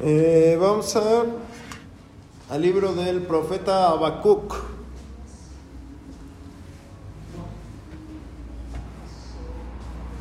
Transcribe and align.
Eh, 0.00 0.56
vamos 0.60 0.94
a 0.94 1.24
al 2.50 2.62
libro 2.62 2.94
del 2.94 3.22
profeta 3.22 3.88
Habacuc. 3.88 4.54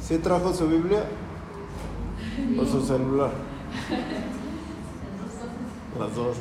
¿Sí 0.02 0.18
trajo 0.18 0.52
su 0.52 0.68
Biblia? 0.68 1.04
¿O 2.60 2.66
su 2.66 2.82
celular? 2.82 3.32
Las 6.00 6.16
dos. 6.16 6.38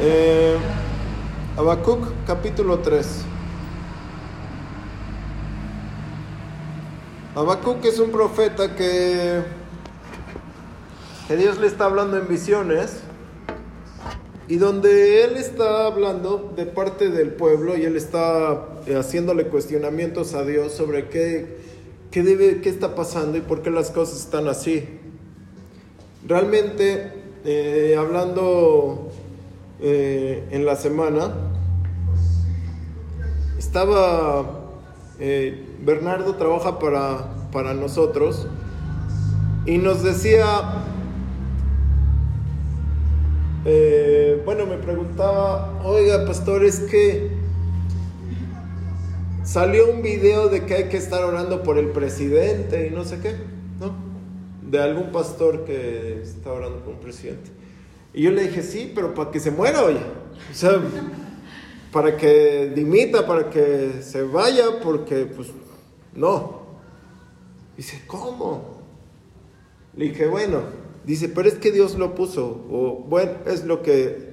Eh, 0.00 0.58
capítulo 2.26 2.80
3. 2.80 3.31
Habacuc 7.34 7.82
es 7.86 7.98
un 7.98 8.10
profeta 8.10 8.76
que, 8.76 9.40
que 11.28 11.36
Dios 11.36 11.58
le 11.58 11.66
está 11.66 11.86
hablando 11.86 12.18
en 12.18 12.28
visiones 12.28 12.98
y 14.48 14.56
donde 14.56 15.24
él 15.24 15.38
está 15.38 15.86
hablando 15.86 16.52
de 16.54 16.66
parte 16.66 17.08
del 17.08 17.30
pueblo 17.30 17.74
y 17.78 17.84
él 17.84 17.96
está 17.96 18.66
eh, 18.86 18.96
haciéndole 18.96 19.46
cuestionamientos 19.46 20.34
a 20.34 20.44
Dios 20.44 20.72
sobre 20.72 21.08
qué, 21.08 21.56
qué, 22.10 22.22
debe, 22.22 22.60
qué 22.60 22.68
está 22.68 22.94
pasando 22.94 23.38
y 23.38 23.40
por 23.40 23.62
qué 23.62 23.70
las 23.70 23.90
cosas 23.90 24.20
están 24.20 24.46
así. 24.46 24.86
Realmente, 26.28 27.12
eh, 27.46 27.96
hablando 27.98 29.10
eh, 29.80 30.48
en 30.50 30.66
la 30.66 30.76
semana, 30.76 31.32
estaba, 33.58 34.58
Bernardo 35.84 36.36
trabaja 36.36 36.78
para, 36.78 37.48
para 37.50 37.74
nosotros 37.74 38.46
y 39.66 39.78
nos 39.78 40.02
decía, 40.02 40.84
eh, 43.64 44.40
bueno, 44.44 44.66
me 44.66 44.76
preguntaba, 44.76 45.80
oiga, 45.84 46.24
pastor, 46.24 46.64
es 46.64 46.80
que 46.80 47.32
salió 49.44 49.90
un 49.90 50.02
video 50.02 50.48
de 50.48 50.66
que 50.66 50.74
hay 50.74 50.88
que 50.88 50.96
estar 50.96 51.24
orando 51.24 51.64
por 51.64 51.78
el 51.78 51.88
presidente 51.90 52.86
y 52.86 52.90
no 52.90 53.04
sé 53.04 53.18
qué, 53.18 53.34
¿no? 53.80 53.92
De 54.68 54.80
algún 54.80 55.10
pastor 55.10 55.64
que 55.64 56.22
está 56.22 56.52
orando 56.52 56.78
por 56.78 56.94
un 56.94 57.00
presidente. 57.00 57.50
Y 58.14 58.22
yo 58.22 58.30
le 58.30 58.42
dije, 58.42 58.62
sí, 58.62 58.92
pero 58.94 59.14
para 59.14 59.30
que 59.30 59.40
se 59.40 59.50
muera, 59.50 59.82
oye. 59.82 60.00
O 60.50 60.54
sea, 60.54 60.80
para 61.92 62.16
que 62.16 62.72
dimita, 62.74 63.26
para 63.26 63.50
que 63.50 64.00
se 64.02 64.22
vaya, 64.22 64.80
porque 64.82 65.26
pues 65.26 65.48
no. 66.14 66.62
Dice, 67.76 68.02
¿cómo? 68.06 68.82
Le 69.96 70.06
dije, 70.06 70.26
bueno, 70.26 70.60
dice, 71.04 71.28
pero 71.28 71.48
es 71.48 71.54
que 71.54 71.72
Dios 71.72 71.96
lo 71.96 72.14
puso. 72.14 72.64
O 72.70 73.04
bueno, 73.08 73.32
es 73.46 73.64
lo 73.64 73.82
que 73.82 74.32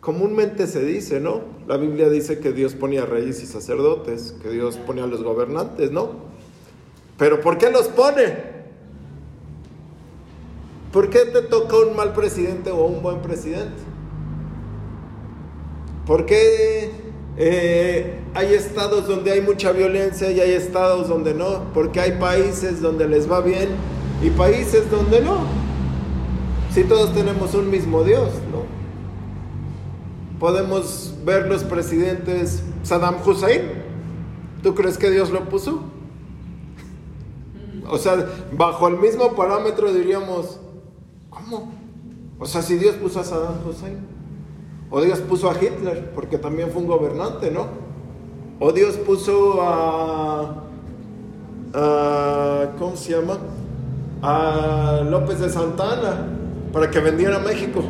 comúnmente 0.00 0.66
se 0.66 0.84
dice, 0.84 1.20
¿no? 1.20 1.42
La 1.66 1.76
Biblia 1.76 2.08
dice 2.08 2.38
que 2.38 2.52
Dios 2.52 2.74
ponía 2.74 3.04
reyes 3.04 3.42
y 3.42 3.46
sacerdotes, 3.46 4.34
que 4.42 4.50
Dios 4.50 4.76
ponía 4.76 5.04
a 5.04 5.06
los 5.06 5.22
gobernantes, 5.22 5.90
¿no? 5.90 6.10
Pero 7.16 7.40
¿por 7.40 7.58
qué 7.58 7.70
los 7.70 7.88
pone? 7.88 8.58
¿Por 10.92 11.10
qué 11.10 11.26
te 11.26 11.42
toca 11.42 11.76
un 11.76 11.94
mal 11.96 12.14
presidente 12.14 12.70
o 12.70 12.84
un 12.84 13.02
buen 13.02 13.20
presidente? 13.20 13.82
¿Por 16.06 16.24
qué 16.24 17.07
eh, 17.40 18.18
hay 18.34 18.52
estados 18.52 19.06
donde 19.06 19.30
hay 19.30 19.40
mucha 19.40 19.70
violencia 19.70 20.28
y 20.32 20.40
hay 20.40 20.50
estados 20.50 21.08
donde 21.08 21.34
no? 21.34 21.72
Porque 21.72 22.00
hay 22.00 22.12
países 22.18 22.82
donde 22.82 23.06
les 23.06 23.30
va 23.30 23.40
bien 23.40 23.68
y 24.20 24.30
países 24.30 24.90
donde 24.90 25.20
no. 25.20 25.46
Si 26.74 26.82
todos 26.82 27.14
tenemos 27.14 27.54
un 27.54 27.70
mismo 27.70 28.02
Dios, 28.02 28.30
¿no? 28.50 28.64
Podemos 30.40 31.14
ver 31.24 31.46
los 31.46 31.62
presidentes 31.62 32.64
Saddam 32.82 33.16
Hussein. 33.24 33.62
¿Tú 34.64 34.74
crees 34.74 34.98
que 34.98 35.08
Dios 35.08 35.30
lo 35.30 35.48
puso? 35.48 35.84
O 37.88 37.98
sea, 37.98 38.26
bajo 38.50 38.88
el 38.88 38.98
mismo 38.98 39.36
parámetro 39.36 39.92
diríamos, 39.92 40.58
¿cómo? 41.30 41.72
O 42.40 42.46
sea, 42.46 42.62
si 42.62 42.76
Dios 42.78 42.96
puso 42.96 43.20
a 43.20 43.24
Saddam 43.24 43.64
Hussein, 43.64 44.17
o 44.90 45.00
Dios 45.00 45.18
puso 45.20 45.50
a 45.50 45.54
Hitler, 45.54 46.12
porque 46.14 46.38
también 46.38 46.70
fue 46.70 46.82
un 46.82 46.88
gobernante, 46.88 47.50
¿no? 47.50 47.66
O 48.60 48.72
Dios 48.72 48.96
puso 48.96 49.60
a, 49.60 50.64
a 51.74 52.70
¿cómo 52.78 52.96
se 52.96 53.12
llama? 53.12 53.38
A 54.22 55.02
López 55.08 55.40
de 55.40 55.50
Santana 55.50 56.26
para 56.72 56.90
que 56.90 57.00
vendiera 57.00 57.38
México. 57.38 57.82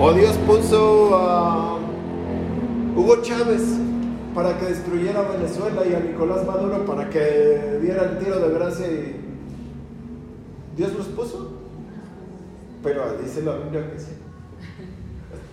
O 0.00 0.12
Dios 0.12 0.36
puso 0.46 1.14
a 1.14 1.78
Hugo 2.96 3.22
Chávez 3.22 3.62
para 4.34 4.58
que 4.58 4.66
destruyera 4.66 5.22
Venezuela 5.22 5.86
y 5.88 5.94
a 5.94 6.00
Nicolás 6.00 6.44
Maduro 6.46 6.84
para 6.84 7.08
que 7.08 7.78
diera 7.80 8.04
el 8.04 8.18
tiro 8.18 8.40
de 8.40 8.54
gracia 8.54 8.86
y 8.86 9.16
Dios 10.76 10.92
los 10.94 11.06
puso. 11.06 11.53
Pero 12.84 13.16
dice 13.16 13.42
la 13.42 13.56
Biblia 13.56 13.90
que 13.90 13.98
sí. 13.98 14.12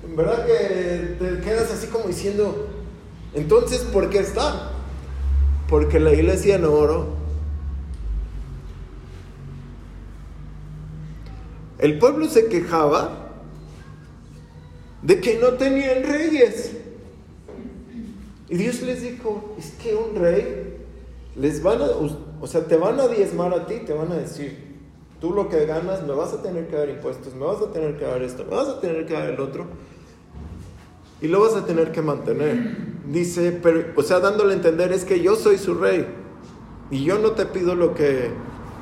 En 0.03 0.15
verdad 0.17 0.45
que 0.45 1.15
te 1.17 1.39
quedas 1.39 1.71
así 1.71 1.87
como 1.87 2.07
diciendo, 2.07 2.67
entonces, 3.33 3.79
¿por 3.83 4.09
qué 4.09 4.19
está? 4.19 4.73
Porque 5.69 5.99
la 6.01 6.11
iglesia 6.11 6.57
no 6.57 6.73
oró. 6.73 7.15
El 11.79 11.97
pueblo 11.97 12.27
se 12.27 12.47
quejaba 12.47 13.29
de 15.01 15.21
que 15.21 15.39
no 15.39 15.53
tenían 15.53 16.03
reyes. 16.03 16.73
Y 18.49 18.57
Dios 18.57 18.81
les 18.81 19.01
dijo, 19.01 19.55
es 19.57 19.71
que 19.81 19.95
un 19.95 20.15
rey 20.15 20.77
les 21.37 21.63
van 21.63 21.81
a, 21.81 21.85
o 22.41 22.47
sea, 22.47 22.65
te 22.65 22.75
van 22.75 22.99
a 22.99 23.07
diezmar 23.07 23.53
a 23.53 23.65
ti, 23.65 23.75
te 23.85 23.93
van 23.93 24.11
a 24.11 24.17
decir, 24.17 24.70
tú 25.21 25.31
lo 25.31 25.47
que 25.47 25.65
ganas 25.67 26.01
me 26.03 26.13
vas 26.13 26.33
a 26.33 26.41
tener 26.41 26.67
que 26.67 26.75
dar 26.75 26.89
impuestos, 26.89 27.35
me 27.35 27.45
vas 27.45 27.61
a 27.61 27.71
tener 27.71 27.97
que 27.97 28.05
dar 28.05 28.21
esto, 28.23 28.43
me 28.43 28.55
vas 28.55 28.67
a 28.67 28.81
tener 28.81 29.05
que 29.05 29.13
dar 29.13 29.29
el 29.29 29.39
otro. 29.39 29.67
Y 31.21 31.27
lo 31.27 31.39
vas 31.39 31.53
a 31.53 31.65
tener 31.65 31.91
que 31.91 32.01
mantener. 32.01 32.77
Dice, 33.05 33.51
pero, 33.61 33.93
o 33.95 34.01
sea, 34.01 34.19
dándole 34.19 34.53
a 34.53 34.57
entender 34.57 34.91
es 34.91 35.05
que 35.05 35.21
yo 35.21 35.35
soy 35.35 35.59
su 35.59 35.75
rey. 35.75 36.07
Y 36.89 37.03
yo 37.03 37.19
no 37.19 37.31
te 37.33 37.45
pido 37.45 37.75
lo 37.75 37.93
que 37.93 38.31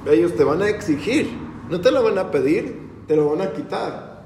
ellos 0.10 0.34
te 0.36 0.46
van 0.46 0.62
a 0.62 0.70
exigir. 0.70 1.30
No 1.70 1.82
te 1.82 1.92
lo 1.92 2.02
van 2.02 2.18
a 2.18 2.32
pedir, 2.32 2.90
te 3.08 3.18
lo 3.18 3.30
van 3.30 3.42
a 3.42 3.52
quitar. 3.52 4.24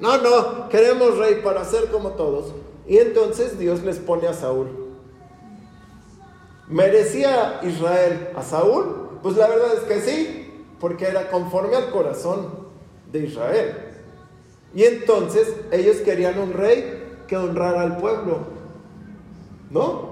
No, 0.00 0.16
no, 0.16 0.70
queremos 0.70 1.18
rey 1.18 1.42
para 1.44 1.64
ser 1.66 1.90
como 1.90 2.12
todos. 2.12 2.54
Y 2.88 2.96
entonces 2.96 3.58
Dios 3.58 3.82
les 3.82 3.98
pone 3.98 4.26
a 4.26 4.32
Saúl. 4.32 4.68
¿Merecía 6.68 7.60
Israel 7.62 8.30
a 8.34 8.42
Saúl? 8.42 9.18
Pues 9.22 9.36
la 9.36 9.48
verdad 9.48 9.74
es 9.74 9.80
que 9.80 10.00
sí, 10.00 10.39
porque 10.80 11.06
era 11.06 11.28
conforme 11.28 11.76
al 11.76 11.90
corazón 11.90 12.48
de 13.12 13.26
Israel. 13.26 13.74
Y 14.74 14.84
entonces 14.84 15.54
ellos 15.70 15.98
querían 15.98 16.38
un 16.38 16.52
rey 16.52 17.18
que 17.26 17.36
honrara 17.36 17.82
al 17.82 17.98
pueblo. 17.98 18.38
¿No? 19.70 20.10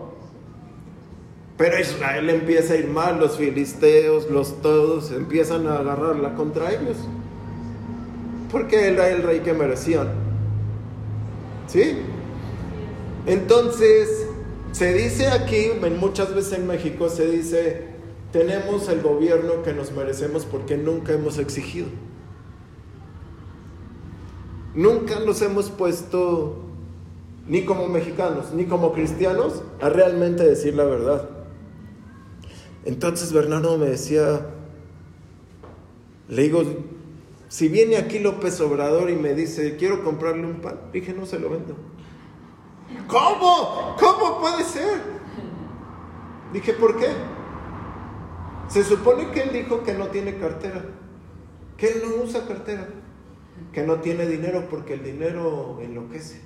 Pero 1.56 1.80
Israel 1.80 2.30
empieza 2.30 2.74
a 2.74 2.76
ir 2.76 2.86
mal, 2.86 3.18
los 3.18 3.36
filisteos, 3.36 4.30
los 4.30 4.62
todos 4.62 5.10
empiezan 5.10 5.66
a 5.66 5.78
agarrarla 5.78 6.34
contra 6.34 6.70
ellos. 6.70 6.96
Porque 8.52 8.88
era 8.88 9.10
el 9.10 9.22
rey 9.24 9.40
que 9.40 9.54
merecían. 9.54 10.08
¿Sí? 11.66 11.98
Entonces, 13.26 14.26
se 14.72 14.92
dice 14.94 15.28
aquí, 15.28 15.70
muchas 15.98 16.34
veces 16.34 16.58
en 16.58 16.66
México 16.66 17.08
se 17.08 17.26
dice, 17.26 17.88
tenemos 18.32 18.88
el 18.88 19.00
gobierno 19.00 19.62
que 19.62 19.72
nos 19.72 19.92
merecemos 19.92 20.44
porque 20.44 20.76
nunca 20.76 21.12
hemos 21.12 21.38
exigido. 21.38 21.88
Nunca 24.74 25.18
nos 25.20 25.40
hemos 25.42 25.70
puesto, 25.70 26.56
ni 27.46 27.64
como 27.64 27.88
mexicanos, 27.88 28.52
ni 28.52 28.66
como 28.66 28.92
cristianos, 28.92 29.62
a 29.80 29.88
realmente 29.88 30.44
decir 30.44 30.74
la 30.74 30.84
verdad. 30.84 31.28
Entonces 32.84 33.32
Bernardo 33.32 33.76
me 33.78 33.86
decía, 33.86 34.46
le 36.28 36.42
digo, 36.42 36.62
si 37.48 37.68
viene 37.68 37.96
aquí 37.96 38.18
López 38.18 38.60
Obrador 38.60 39.10
y 39.10 39.16
me 39.16 39.34
dice, 39.34 39.76
quiero 39.76 40.04
comprarle 40.04 40.46
un 40.46 40.60
pan, 40.60 40.78
dije, 40.92 41.14
no 41.14 41.24
se 41.24 41.38
lo 41.38 41.50
vendo. 41.50 41.74
¿Cómo? 43.06 43.96
¿Cómo 43.98 44.40
puede 44.40 44.64
ser? 44.64 45.00
Dije, 46.52 46.74
¿por 46.74 46.98
qué? 46.98 47.08
Se 48.68 48.84
supone 48.84 49.30
que 49.30 49.42
él 49.42 49.52
dijo 49.52 49.82
que 49.82 49.94
no 49.94 50.08
tiene 50.08 50.36
cartera, 50.36 50.84
que 51.76 51.88
él 51.88 52.02
no 52.04 52.22
usa 52.22 52.46
cartera, 52.46 52.86
que 53.72 53.82
no 53.82 53.96
tiene 53.96 54.26
dinero 54.26 54.66
porque 54.68 54.94
el 54.94 55.02
dinero 55.02 55.78
enloquece. 55.80 56.40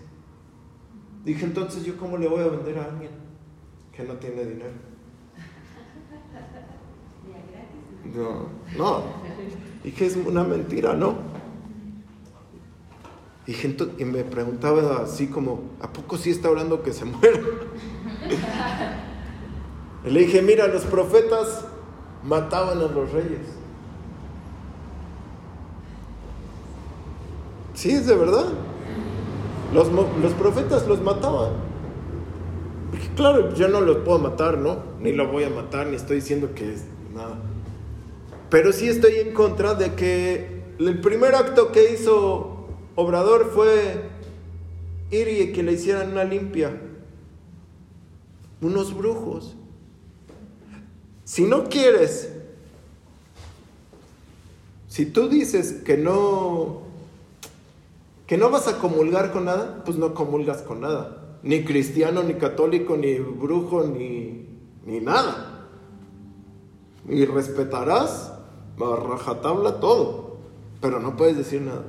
Dije, 1.25 1.45
entonces 1.45 1.85
yo 1.85 1.97
cómo 1.97 2.17
le 2.17 2.29
voy 2.29 2.41
a 2.41 2.49
vender 2.49 2.79
a 2.79 2.85
alguien 2.85 3.11
que 3.93 4.05
no 4.05 4.15
tiene 4.15 4.45
dinero. 4.45 4.93
No, 8.15 8.49
no. 8.77 9.03
Dije, 9.85 10.07
es 10.07 10.17
una 10.17 10.45
mentira, 10.45 10.95
¿no? 10.95 11.17
Y, 13.47 13.53
gente, 13.55 13.89
y 13.99 14.05
me 14.05 14.23
preguntaba 14.23 15.03
así 15.03 15.27
como, 15.27 15.63
¿a 15.81 15.93
poco 15.93 16.17
sí 16.17 16.31
está 16.31 16.51
orando 16.51 16.83
que 16.83 16.93
se 16.93 17.05
muera? 17.05 17.41
Y 20.05 20.11
le 20.11 20.21
dije, 20.21 20.43
mira, 20.43 20.67
los 20.67 20.83
profetas 20.83 21.65
mataban 22.25 22.79
a 22.79 22.83
los 22.83 23.13
reyes. 23.13 23.41
Sí, 27.75 27.91
es 27.91 28.07
de 28.07 28.15
verdad. 28.15 28.47
Los, 29.73 29.91
los 29.91 30.33
profetas 30.35 30.87
los 30.87 31.01
mataban. 31.01 31.51
claro, 33.17 33.55
yo 33.55 33.69
no 33.69 33.81
los 33.81 33.99
puedo 33.99 34.19
matar, 34.19 34.59
¿no? 34.59 34.79
Ni 35.01 35.13
lo 35.13 35.31
voy 35.33 35.45
a 35.45 35.51
matar, 35.51 35.87
ni 35.87 35.97
estoy 35.97 36.17
diciendo 36.17 36.51
que 36.55 36.75
es 36.75 36.85
nada. 37.15 37.39
Pero 38.51 38.73
sí 38.73 38.89
estoy 38.89 39.15
en 39.17 39.33
contra 39.33 39.75
de 39.75 39.95
que 39.95 40.63
el 40.79 41.01
primer 41.01 41.35
acto 41.35 41.73
que 41.73 41.93
hizo 41.93 42.67
Obrador 42.95 43.51
fue 43.51 44.03
ir 45.11 45.29
y 45.29 45.53
que 45.53 45.63
le 45.63 45.73
hicieran 45.73 46.13
una 46.13 46.25
limpia. 46.25 46.79
Unos 48.61 48.95
brujos. 48.95 49.57
Si 51.25 51.45
no 51.45 51.65
quieres, 51.65 52.33
si 54.89 55.07
tú 55.07 55.29
dices 55.29 55.73
que 55.85 55.97
no, 55.97 56.83
que 58.27 58.37
no 58.37 58.51
vas 58.51 58.69
a 58.69 58.79
comulgar 58.79 59.33
con 59.33 59.47
nada, 59.47 59.83
pues 59.85 59.97
no 59.97 60.15
comulgas 60.15 60.63
con 60.63 60.81
nada. 60.81 61.39
Ni 61.43 61.65
cristiano, 61.65 62.23
ni 62.23 62.35
católico, 62.35 62.97
ni 62.97 63.19
brujo, 63.19 63.85
ni, 63.85 64.47
ni 64.85 65.01
nada. 65.01 65.69
Y 67.09 67.25
respetarás 67.25 68.33
a 68.81 68.97
rajatabla 68.97 69.81
todo, 69.81 70.39
pero 70.81 71.01
no 71.01 71.17
puedes 71.17 71.37
decir 71.37 71.63
nada. 71.63 71.85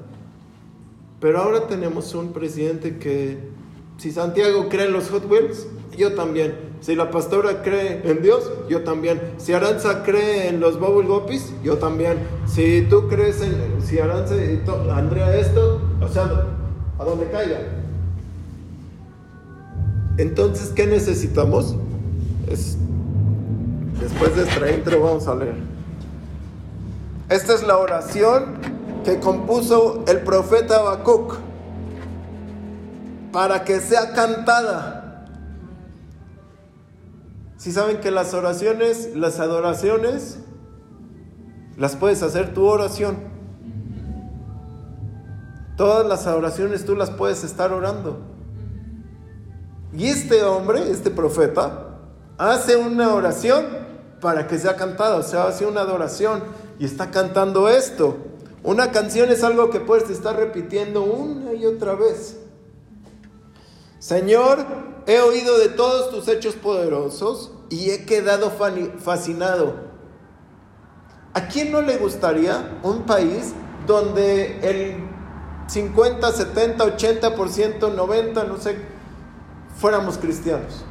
Pero 1.20 1.40
ahora 1.42 1.68
tenemos 1.68 2.14
un 2.16 2.34
presidente 2.34 3.00
que, 3.00 3.38
si 3.98 4.12
Santiago 4.12 4.70
cree 4.70 4.88
en 4.88 4.94
los 4.94 5.10
Hot 5.10 5.30
Wheels, 5.30 5.68
yo 5.98 6.14
también. 6.14 6.73
Si 6.84 6.96
la 6.96 7.10
pastora 7.12 7.62
cree 7.62 8.02
en 8.04 8.22
Dios, 8.22 8.52
yo 8.68 8.84
también. 8.84 9.22
Si 9.38 9.54
Aranza 9.54 10.04
cree 10.04 10.50
en 10.50 10.60
los 10.60 10.78
Bubble 10.78 11.08
Guppies, 11.08 11.54
yo 11.64 11.78
también. 11.78 12.18
Si 12.46 12.86
tú 12.90 13.08
crees 13.08 13.42
en, 13.42 13.82
si 13.82 14.00
Aranza 14.00 14.36
y 14.36 14.62
Andrea 14.92 15.34
esto, 15.34 15.80
o 16.02 16.08
sea, 16.10 16.30
a 17.00 17.04
donde 17.06 17.30
caiga. 17.30 17.60
Entonces, 20.18 20.72
¿qué 20.76 20.86
necesitamos? 20.86 21.74
Es, 22.50 22.78
después 24.02 24.36
de 24.36 24.44
esta 24.44 24.70
intro 24.70 25.02
vamos 25.02 25.26
a 25.30 25.36
leer. 25.36 25.56
Esta 27.30 27.54
es 27.54 27.64
la 27.64 27.78
oración 27.78 28.58
que 29.06 29.22
compuso 29.22 30.04
el 30.06 30.20
profeta 30.20 30.80
Habacuc 30.80 31.38
para 33.32 33.64
que 33.64 33.80
sea 33.80 34.12
cantada 34.12 35.03
si 37.64 37.72
saben 37.72 38.02
que 38.02 38.12
las 38.12 38.34
oraciones, 38.34 39.16
las 39.16 39.40
adoraciones, 39.40 40.40
las 41.78 41.96
puedes 41.96 42.22
hacer 42.22 42.54
tu 42.54 42.66
oración. 42.66 43.16
Todas 45.78 46.06
las 46.06 46.28
adoraciones 46.28 46.84
tú 46.84 46.94
las 46.94 47.10
puedes 47.10 47.46
estar 47.46 47.72
orando. 47.72 48.20
Y 49.94 50.08
este 50.08 50.44
hombre, 50.44 50.92
este 50.92 51.10
profeta, 51.10 52.00
hace 52.38 52.76
una 52.76 53.14
oración 53.14 53.66
para 54.20 54.46
que 54.46 54.60
sea 54.60 54.76
cantada, 54.76 55.16
o 55.16 55.24
sea, 55.24 55.48
hace 55.48 55.66
una 55.66 55.80
adoración 55.80 56.44
y 56.80 56.84
está 56.84 57.12
cantando 57.12 57.70
esto. 57.70 58.18
Una 58.62 58.92
canción 58.92 59.30
es 59.30 59.42
algo 59.42 59.70
que 59.70 59.80
puedes 59.80 60.10
estar 60.10 60.36
repitiendo 60.36 61.04
una 61.04 61.54
y 61.54 61.66
otra 61.66 61.96
vez. 61.96 62.40
Señor, 64.00 64.66
he 65.08 65.22
oído 65.22 65.58
de 65.60 65.70
todos 65.70 66.10
tus 66.10 66.28
hechos 66.28 66.56
poderosos 66.56 67.53
y 67.74 67.90
he 67.90 68.06
quedado 68.06 68.52
fascinado. 69.00 69.74
¿A 71.34 71.48
quién 71.48 71.72
no 71.72 71.82
le 71.82 71.98
gustaría 71.98 72.80
un 72.84 73.02
país 73.04 73.54
donde 73.88 74.60
el 74.62 74.98
50, 75.68 76.32
70, 76.32 76.86
80%, 76.86 77.96
90, 77.96 78.44
no 78.44 78.58
sé, 78.58 78.78
fuéramos 79.76 80.20
cristianos? 80.20 80.86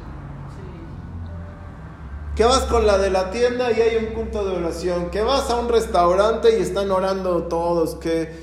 Que 2.35 2.43
vas 2.43 2.63
con 2.63 2.85
la 2.85 2.97
de 2.97 3.11
la 3.11 3.31
tienda 3.31 3.71
y 3.71 3.79
hay 3.79 3.95
un 4.05 4.13
culto 4.13 4.43
de 4.43 4.57
oración. 4.57 5.09
Que 5.09 5.21
vas 5.21 5.49
a 5.49 5.55
un 5.55 5.69
restaurante 5.69 6.57
y 6.57 6.61
están 6.61 6.91
orando 6.91 7.43
todos. 7.43 7.95
Que 7.95 8.33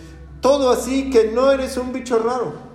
todo 0.41 0.71
así, 0.71 1.11
que 1.11 1.33
no 1.33 1.51
eres 1.51 1.77
un 1.77 1.93
bicho 1.93 2.19
raro. 2.19 2.70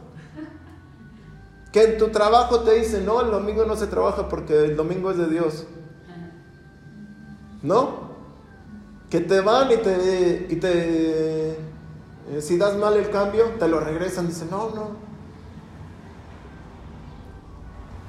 Que 1.75 1.83
en 1.83 1.97
tu 1.97 2.07
trabajo 2.07 2.61
te 2.61 2.73
dicen, 2.79 3.05
no, 3.05 3.19
el 3.19 3.31
domingo 3.31 3.65
no 3.65 3.75
se 3.75 3.87
trabaja 3.87 4.29
porque 4.29 4.63
el 4.63 4.77
domingo 4.77 5.11
es 5.11 5.17
de 5.17 5.27
Dios. 5.27 5.65
¿No? 7.61 8.11
Que 9.09 9.19
te 9.19 9.41
van 9.41 9.69
y 9.73 9.75
te, 9.79 10.47
y 10.51 10.55
te 10.55 11.49
eh, 11.49 11.57
si 12.39 12.57
das 12.57 12.77
mal 12.77 12.95
el 12.95 13.09
cambio, 13.09 13.47
te 13.59 13.67
lo 13.67 13.81
regresan. 13.81 14.25
Dicen, 14.25 14.49
no, 14.51 14.69
no. 14.69 14.91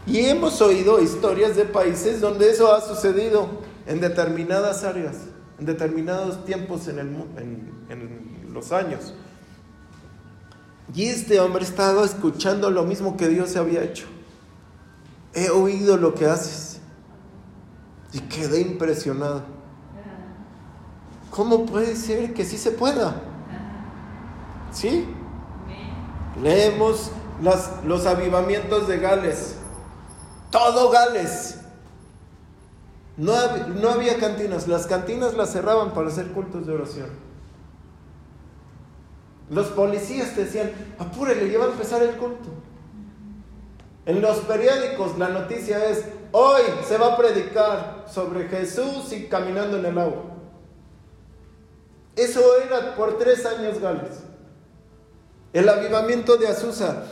Y 0.06 0.20
hemos 0.26 0.62
oído 0.62 1.00
historias 1.02 1.56
de 1.56 1.64
países 1.64 2.20
donde 2.20 2.48
eso 2.48 2.72
ha 2.72 2.80
sucedido 2.80 3.48
en 3.88 4.00
determinadas 4.00 4.84
áreas, 4.84 5.16
en 5.58 5.66
determinados 5.66 6.44
tiempos 6.44 6.86
en, 6.86 7.00
el, 7.00 7.08
en, 7.36 7.72
en 7.88 8.54
los 8.54 8.70
años. 8.70 9.12
Y 10.94 11.06
este 11.06 11.40
hombre 11.40 11.64
estaba 11.64 12.04
escuchando 12.04 12.70
lo 12.70 12.84
mismo 12.84 13.16
que 13.16 13.28
Dios 13.28 13.56
había 13.56 13.82
hecho. 13.82 14.06
He 15.34 15.50
oído 15.50 15.96
lo 15.96 16.14
que 16.14 16.26
haces. 16.26 16.80
Y 18.12 18.20
quedé 18.20 18.60
impresionado. 18.60 19.42
¿Cómo 21.30 21.66
puede 21.66 21.96
ser 21.96 22.32
que 22.32 22.44
sí 22.44 22.56
se 22.56 22.70
pueda? 22.70 23.20
¿Sí? 24.72 25.06
Leemos 26.42 27.10
los 27.84 28.06
avivamientos 28.06 28.88
de 28.88 28.98
Gales. 28.98 29.56
Todo 30.50 30.90
Gales. 30.90 31.58
No, 33.16 33.34
no 33.80 33.90
había 33.90 34.18
cantinas. 34.18 34.68
Las 34.68 34.86
cantinas 34.86 35.34
las 35.34 35.52
cerraban 35.52 35.92
para 35.92 36.08
hacer 36.08 36.32
cultos 36.32 36.66
de 36.66 36.74
oración. 36.74 37.10
Los 39.50 39.68
policías 39.68 40.34
te 40.34 40.44
decían, 40.44 40.72
apúrele, 40.98 41.50
ya 41.50 41.58
va 41.58 41.66
a 41.66 41.72
empezar 41.72 42.02
el 42.02 42.16
culto. 42.16 42.48
En 44.06 44.20
los 44.20 44.38
periódicos 44.38 45.18
la 45.18 45.28
noticia 45.28 45.84
es, 45.88 46.04
hoy 46.32 46.62
se 46.86 46.98
va 46.98 47.14
a 47.14 47.16
predicar 47.16 48.06
sobre 48.12 48.48
Jesús 48.48 49.12
y 49.12 49.24
caminando 49.24 49.78
en 49.78 49.86
el 49.86 49.98
agua. 49.98 50.24
Eso 52.14 52.40
era 52.64 52.96
por 52.96 53.18
tres 53.18 53.44
años 53.44 53.78
Gales. 53.78 54.22
El 55.52 55.68
avivamiento 55.68 56.36
de 56.36 56.48
Azusa 56.48 57.04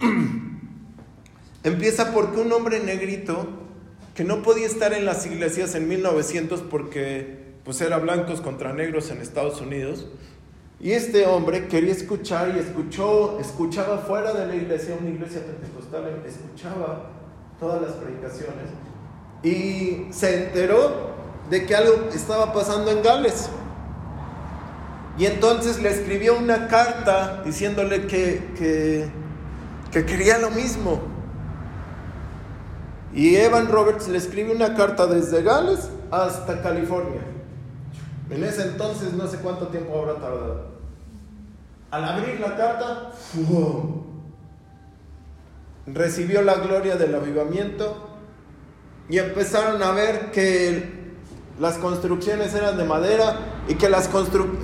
empieza 1.62 2.12
porque 2.12 2.40
un 2.40 2.52
hombre 2.52 2.80
negrito 2.80 3.46
que 4.14 4.24
no 4.24 4.42
podía 4.42 4.66
estar 4.66 4.92
en 4.92 5.04
las 5.04 5.26
iglesias 5.26 5.74
en 5.74 5.88
1900 5.88 6.60
porque 6.62 7.54
pues 7.64 7.80
era 7.80 7.98
blancos 7.98 8.40
contra 8.40 8.72
negros 8.72 9.10
en 9.10 9.18
Estados 9.18 9.60
Unidos, 9.60 10.06
y 10.82 10.90
este 10.90 11.24
hombre 11.26 11.68
quería 11.68 11.92
escuchar 11.92 12.52
y 12.56 12.58
escuchó, 12.58 13.38
escuchaba 13.38 13.98
fuera 13.98 14.32
de 14.32 14.48
la 14.48 14.56
iglesia, 14.56 14.96
una 15.00 15.10
iglesia 15.10 15.40
pentecostal, 15.46 16.24
escuchaba 16.26 17.08
todas 17.60 17.80
las 17.80 17.92
predicaciones 17.92 18.66
y 19.44 20.12
se 20.12 20.46
enteró 20.46 21.12
de 21.48 21.66
que 21.66 21.76
algo 21.76 22.08
estaba 22.12 22.52
pasando 22.52 22.90
en 22.90 23.00
Gales. 23.00 23.48
Y 25.16 25.26
entonces 25.26 25.80
le 25.80 25.90
escribió 25.90 26.36
una 26.36 26.66
carta 26.66 27.42
diciéndole 27.44 28.08
que, 28.08 28.50
que, 28.58 29.08
que 29.92 30.04
quería 30.04 30.38
lo 30.38 30.50
mismo. 30.50 31.00
Y 33.14 33.36
Evan 33.36 33.68
Roberts 33.68 34.08
le 34.08 34.18
escribe 34.18 34.52
una 34.52 34.74
carta 34.74 35.06
desde 35.06 35.42
Gales 35.42 35.90
hasta 36.10 36.60
California. 36.60 37.20
En 38.30 38.42
ese 38.42 38.62
entonces 38.62 39.12
no 39.12 39.28
sé 39.28 39.36
cuánto 39.36 39.68
tiempo 39.68 39.96
habrá 39.96 40.14
tardado. 40.14 40.71
Al 41.92 42.04
abrir 42.04 42.40
la 42.40 42.56
carta, 42.56 43.10
recibió 45.84 46.40
la 46.40 46.54
gloria 46.54 46.96
del 46.96 47.14
avivamiento 47.14 48.08
y 49.10 49.18
empezaron 49.18 49.82
a 49.82 49.90
ver 49.92 50.30
que 50.30 51.12
las 51.60 51.76
construcciones 51.76 52.54
eran 52.54 52.78
de 52.78 52.84
madera 52.84 53.36
y 53.68 53.74
que 53.74 53.90
las 53.90 54.08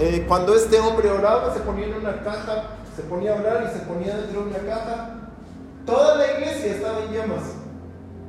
eh, 0.01 0.25
cuando 0.27 0.55
este 0.55 0.81
hombre 0.81 1.11
oraba 1.11 1.53
se 1.53 1.61
ponía 1.61 1.89
en 1.89 1.97
una 1.97 2.23
caja, 2.23 2.79
se 2.97 3.03
ponía 3.03 3.37
a 3.37 3.41
orar 3.41 3.71
y 3.71 3.79
se 3.79 3.85
ponía 3.85 4.17
dentro 4.17 4.45
de 4.45 4.49
una 4.49 4.61
caja. 4.61 5.11
Toda 5.85 6.17
la 6.17 6.33
iglesia 6.33 6.77
estaba 6.77 7.05
en 7.05 7.13
llamas. 7.13 7.43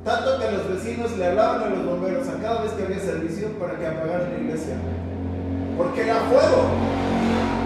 Tanto 0.04 0.38
que 0.38 0.52
los 0.52 0.68
vecinos 0.68 1.16
le 1.16 1.26
hablaban 1.26 1.62
a 1.62 1.66
los 1.70 1.86
bomberos 1.86 2.28
a 2.28 2.38
cada 2.38 2.64
vez 2.64 2.72
que 2.72 2.82
había 2.82 3.00
servicio 3.00 3.48
para 3.58 3.78
que 3.78 3.86
apagaran 3.86 4.30
la 4.30 4.38
iglesia. 4.40 4.76
Porque 5.78 6.02
era 6.02 6.16
fuego. 6.28 7.59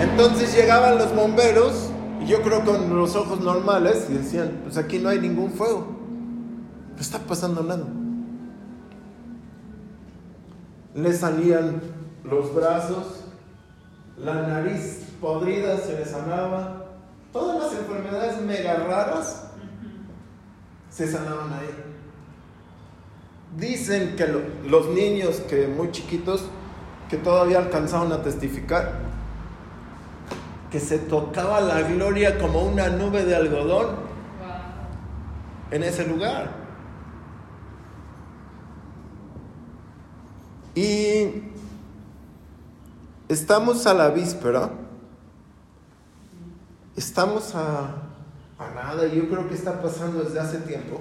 Entonces 0.00 0.54
llegaban 0.54 0.98
los 0.98 1.14
bomberos, 1.14 1.90
y 2.20 2.26
yo 2.26 2.42
creo 2.42 2.64
con 2.64 2.96
los 2.96 3.16
ojos 3.16 3.40
normales, 3.40 4.06
y 4.08 4.14
decían, 4.14 4.60
pues 4.62 4.76
aquí 4.76 4.98
no 4.98 5.08
hay 5.08 5.18
ningún 5.18 5.50
fuego. 5.50 5.86
No 6.94 7.00
está 7.00 7.18
pasando 7.18 7.62
nada. 7.62 7.86
Le 10.94 11.12
salían 11.12 11.80
los 12.24 12.54
brazos, 12.54 13.24
la 14.16 14.42
nariz 14.46 15.04
podrida 15.20 15.76
se 15.78 15.98
le 15.98 16.04
sanaba, 16.04 16.86
todas 17.32 17.62
las 17.62 17.80
enfermedades 17.80 18.40
mega 18.42 18.76
raras 18.76 19.50
se 20.90 21.10
sanaban 21.10 21.52
ahí. 21.52 21.70
Dicen 23.56 24.16
que 24.16 24.26
los 24.68 24.88
niños 24.90 25.36
que 25.48 25.68
muy 25.68 25.90
chiquitos, 25.90 26.46
que 27.08 27.16
todavía 27.16 27.58
alcanzaron 27.58 28.12
a 28.12 28.22
testificar, 28.22 29.07
que 30.70 30.80
se 30.80 30.98
tocaba 30.98 31.60
la 31.60 31.82
gloria 31.82 32.38
como 32.38 32.62
una 32.62 32.88
nube 32.88 33.24
de 33.24 33.34
algodón 33.34 33.96
en 35.70 35.82
ese 35.82 36.06
lugar. 36.06 36.50
Y 40.74 41.42
estamos 43.28 43.86
a 43.86 43.94
la 43.94 44.10
víspera, 44.10 44.70
estamos 46.96 47.54
a, 47.54 48.02
a 48.58 48.70
nada, 48.74 49.06
yo 49.06 49.28
creo 49.28 49.48
que 49.48 49.54
está 49.54 49.82
pasando 49.82 50.22
desde 50.22 50.38
hace 50.38 50.58
tiempo, 50.58 51.00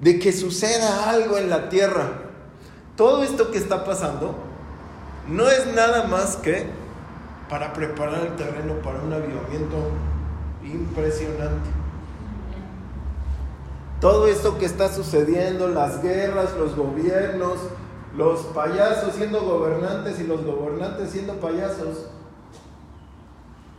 de 0.00 0.18
que 0.18 0.32
suceda 0.32 1.10
algo 1.10 1.38
en 1.38 1.50
la 1.50 1.68
tierra. 1.68 2.10
Todo 2.96 3.22
esto 3.22 3.50
que 3.50 3.58
está 3.58 3.84
pasando 3.84 4.34
no 5.28 5.48
es 5.48 5.72
nada 5.74 6.08
más 6.08 6.36
que 6.36 6.66
para 7.48 7.72
preparar 7.72 8.26
el 8.26 8.36
terreno 8.36 8.74
para 8.82 9.00
un 9.00 9.12
avivamiento 9.12 9.90
impresionante. 10.62 11.70
Todo 14.00 14.28
esto 14.28 14.58
que 14.58 14.66
está 14.66 14.92
sucediendo, 14.92 15.68
las 15.68 16.02
guerras, 16.02 16.54
los 16.56 16.76
gobiernos, 16.76 17.58
los 18.16 18.40
payasos 18.46 19.14
siendo 19.14 19.40
gobernantes 19.40 20.20
y 20.20 20.24
los 20.24 20.44
gobernantes 20.44 21.10
siendo 21.10 21.34
payasos, 21.34 22.10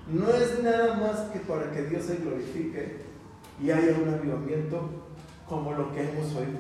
no 0.08 0.30
es 0.30 0.62
nada 0.64 0.96
más 0.96 1.20
que 1.32 1.40
para 1.40 1.72
que 1.72 1.84
Dios 1.84 2.06
se 2.06 2.16
glorifique 2.18 3.06
y 3.62 3.72
haya 3.72 3.96
un 4.02 4.14
avivamiento 4.14 4.90
como 5.48 5.74
lo 5.74 5.92
que 5.94 6.02
hemos 6.02 6.36
oído. 6.36 6.60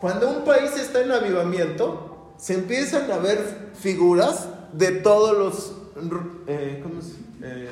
Cuando 0.00 0.30
un 0.30 0.44
país 0.44 0.76
está 0.76 1.00
en 1.00 1.10
avivamiento, 1.10 2.32
se 2.36 2.54
empiezan 2.54 3.10
a 3.10 3.18
ver 3.18 3.72
figuras 3.74 4.48
de 4.72 4.92
todos 4.92 5.36
los 5.36 5.72
eh, 6.46 6.80
¿cómo 6.82 7.00
eh, 7.42 7.68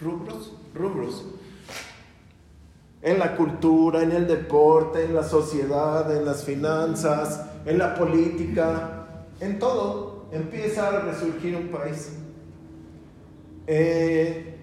rubros, 0.00 0.52
rubros 0.74 1.24
en 3.02 3.18
la 3.18 3.36
cultura, 3.36 4.02
en 4.02 4.12
el 4.12 4.26
deporte, 4.26 5.04
en 5.04 5.14
la 5.14 5.22
sociedad, 5.22 6.14
en 6.14 6.24
las 6.24 6.44
finanzas, 6.44 7.46
en 7.64 7.78
la 7.78 7.94
política, 7.94 9.06
en 9.40 9.58
todo, 9.58 10.26
empieza 10.32 10.88
a 10.88 11.00
resurgir 11.00 11.56
un 11.56 11.68
país. 11.68 12.10
Eh, 13.66 14.56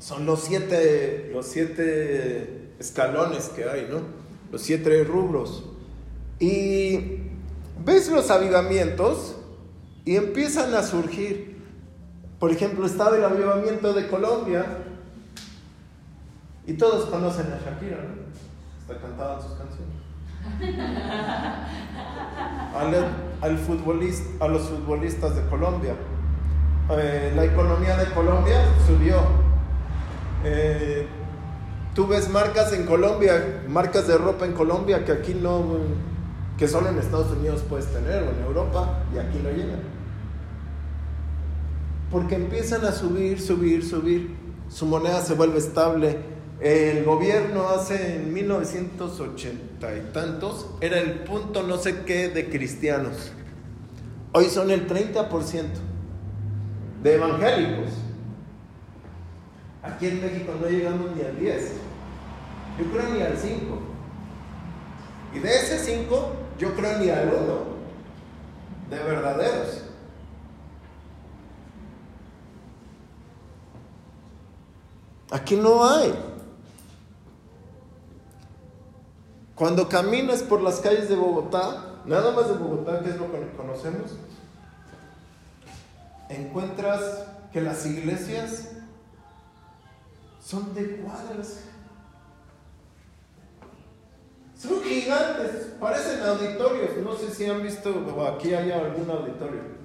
son 0.00 0.26
los 0.26 0.40
siete, 0.40 1.30
los 1.32 1.46
siete 1.46 2.72
escalones 2.78 3.48
que 3.48 3.64
hay, 3.64 3.86
¿no? 3.90 4.00
Los 4.50 4.62
siete 4.62 5.04
rubros. 5.04 5.64
Y 6.40 7.18
ves 7.84 8.10
los 8.10 8.30
avivamientos 8.30 9.35
y 10.06 10.16
empiezan 10.16 10.74
a 10.74 10.82
surgir. 10.82 11.54
Por 12.38 12.50
ejemplo, 12.50 12.86
estaba 12.86 13.16
el 13.16 13.24
avivamiento 13.24 13.92
de 13.92 14.08
Colombia, 14.08 14.64
y 16.66 16.74
todos 16.74 17.06
conocen 17.06 17.46
a 17.52 17.58
Shakira, 17.58 17.98
¿no? 17.98 18.26
Hasta 18.80 19.00
cantaban 19.00 19.40
sus 19.40 19.52
canciones. 19.52 19.94
Al, 23.42 23.58
futbolista, 23.58 24.44
a 24.44 24.48
los 24.48 24.62
futbolistas 24.62 25.36
de 25.36 25.42
Colombia. 25.48 25.94
Eh, 26.90 27.32
la 27.34 27.44
economía 27.44 27.96
de 27.96 28.10
Colombia 28.12 28.62
subió. 28.86 29.20
Eh, 30.44 31.06
tú 31.94 32.06
ves 32.06 32.28
marcas 32.28 32.72
en 32.72 32.86
Colombia, 32.86 33.62
marcas 33.68 34.06
de 34.06 34.18
ropa 34.18 34.46
en 34.46 34.52
Colombia 34.52 35.04
que 35.04 35.12
aquí 35.12 35.34
no, 35.34 35.78
que 36.58 36.68
solo 36.68 36.88
en 36.88 36.98
Estados 36.98 37.30
Unidos 37.32 37.64
puedes 37.68 37.86
tener 37.86 38.22
o 38.22 38.30
en 38.30 38.42
Europa 38.44 39.00
y 39.14 39.18
aquí 39.18 39.40
no 39.42 39.50
llegan. 39.50 39.95
Porque 42.10 42.36
empiezan 42.36 42.84
a 42.84 42.92
subir, 42.92 43.40
subir, 43.40 43.84
subir. 43.84 44.36
Su 44.68 44.86
moneda 44.86 45.20
se 45.20 45.34
vuelve 45.34 45.58
estable 45.58 46.18
el 46.60 47.04
gobierno 47.04 47.68
hace 47.68 48.16
en 48.16 48.32
1980 48.32 49.94
y 49.94 50.00
tantos 50.12 50.66
era 50.80 50.98
el 50.98 51.20
punto 51.20 51.62
no 51.62 51.76
sé 51.76 52.04
qué 52.04 52.30
de 52.30 52.48
cristianos. 52.48 53.32
Hoy 54.32 54.46
son 54.46 54.70
el 54.70 54.88
30% 54.88 55.64
de 57.02 57.14
evangélicos. 57.14 57.92
Aquí 59.82 60.06
en 60.06 60.22
México 60.22 60.52
no 60.58 60.68
llegamos 60.68 61.14
ni 61.14 61.22
al 61.22 61.38
10. 61.38 61.72
Yo 62.78 62.84
creo 62.90 63.14
ni 63.14 63.22
al 63.22 63.36
5. 63.36 63.78
Y 65.34 65.38
de 65.38 65.56
ese 65.56 65.78
5, 65.78 66.32
yo 66.58 66.74
creo 66.74 66.98
ni 66.98 67.10
al 67.10 67.28
1 67.28 67.36
de 68.90 69.04
verdaderos. 69.04 69.82
Aquí 75.30 75.56
no 75.56 75.84
hay. 75.84 76.14
Cuando 79.54 79.88
caminas 79.88 80.42
por 80.42 80.60
las 80.60 80.80
calles 80.80 81.08
de 81.08 81.16
Bogotá, 81.16 82.02
nada 82.04 82.32
más 82.32 82.48
de 82.48 82.54
Bogotá, 82.54 83.00
que 83.00 83.10
es 83.10 83.16
lo 83.16 83.32
que 83.32 83.50
conocemos, 83.56 84.12
encuentras 86.28 87.24
que 87.52 87.60
las 87.60 87.86
iglesias 87.86 88.68
son 90.44 90.74
de 90.74 90.98
cuadras. 90.98 91.60
Son 94.56 94.82
gigantes, 94.82 95.72
parecen 95.80 96.22
auditorios. 96.22 96.96
No 97.02 97.16
sé 97.16 97.30
si 97.30 97.46
han 97.46 97.62
visto, 97.62 97.90
aquí 98.26 98.54
hay 98.54 98.70
algún 98.70 99.10
auditorio. 99.10 99.75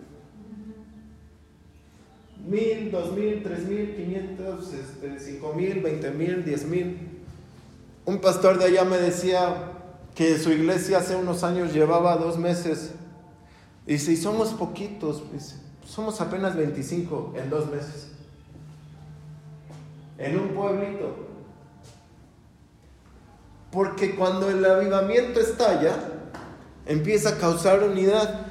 Mil, 2.48 2.92
dos 2.92 3.12
mil, 3.14 3.44
tres 3.44 3.66
mil, 3.66 3.96
quinientos, 3.96 4.74
este, 4.74 5.20
cinco 5.20 5.54
mil, 5.54 5.82
veinte 5.82 6.12
mil, 6.12 6.44
diez 6.44 6.66
mil. 6.66 6.98
Un 8.06 8.20
pastor 8.20 8.58
de 8.58 8.66
allá 8.66 8.84
me 8.84 8.98
decía 8.98 9.74
que 10.16 10.38
su 10.38 10.52
iglesia 10.52 10.98
hace 10.98 11.16
unos 11.16 11.44
años 11.44 11.74
llevaba 11.74 12.18
dos 12.18 12.38
meses. 12.38 12.92
Y 13.88 13.98
somos 13.98 14.50
poquitos, 14.50 15.24
somos 15.86 16.22
apenas 16.22 16.56
25 16.56 17.34
en 17.36 17.50
dos 17.50 17.70
meses. 17.70 18.10
En 20.18 20.40
un 20.40 20.50
pueblito. 20.50 21.28
Porque 23.72 24.16
cuando 24.16 24.50
el 24.50 24.64
avivamiento 24.64 25.40
estalla, 25.40 25.96
empieza 26.86 27.30
a 27.30 27.38
causar 27.38 27.84
unidad. 27.84 28.48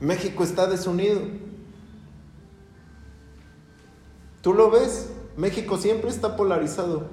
México 0.00 0.44
está 0.44 0.66
desunido. 0.66 1.20
¿Tú 4.42 4.54
lo 4.54 4.70
ves? 4.70 5.10
México 5.36 5.78
siempre 5.78 6.10
está 6.10 6.36
polarizado. 6.36 7.04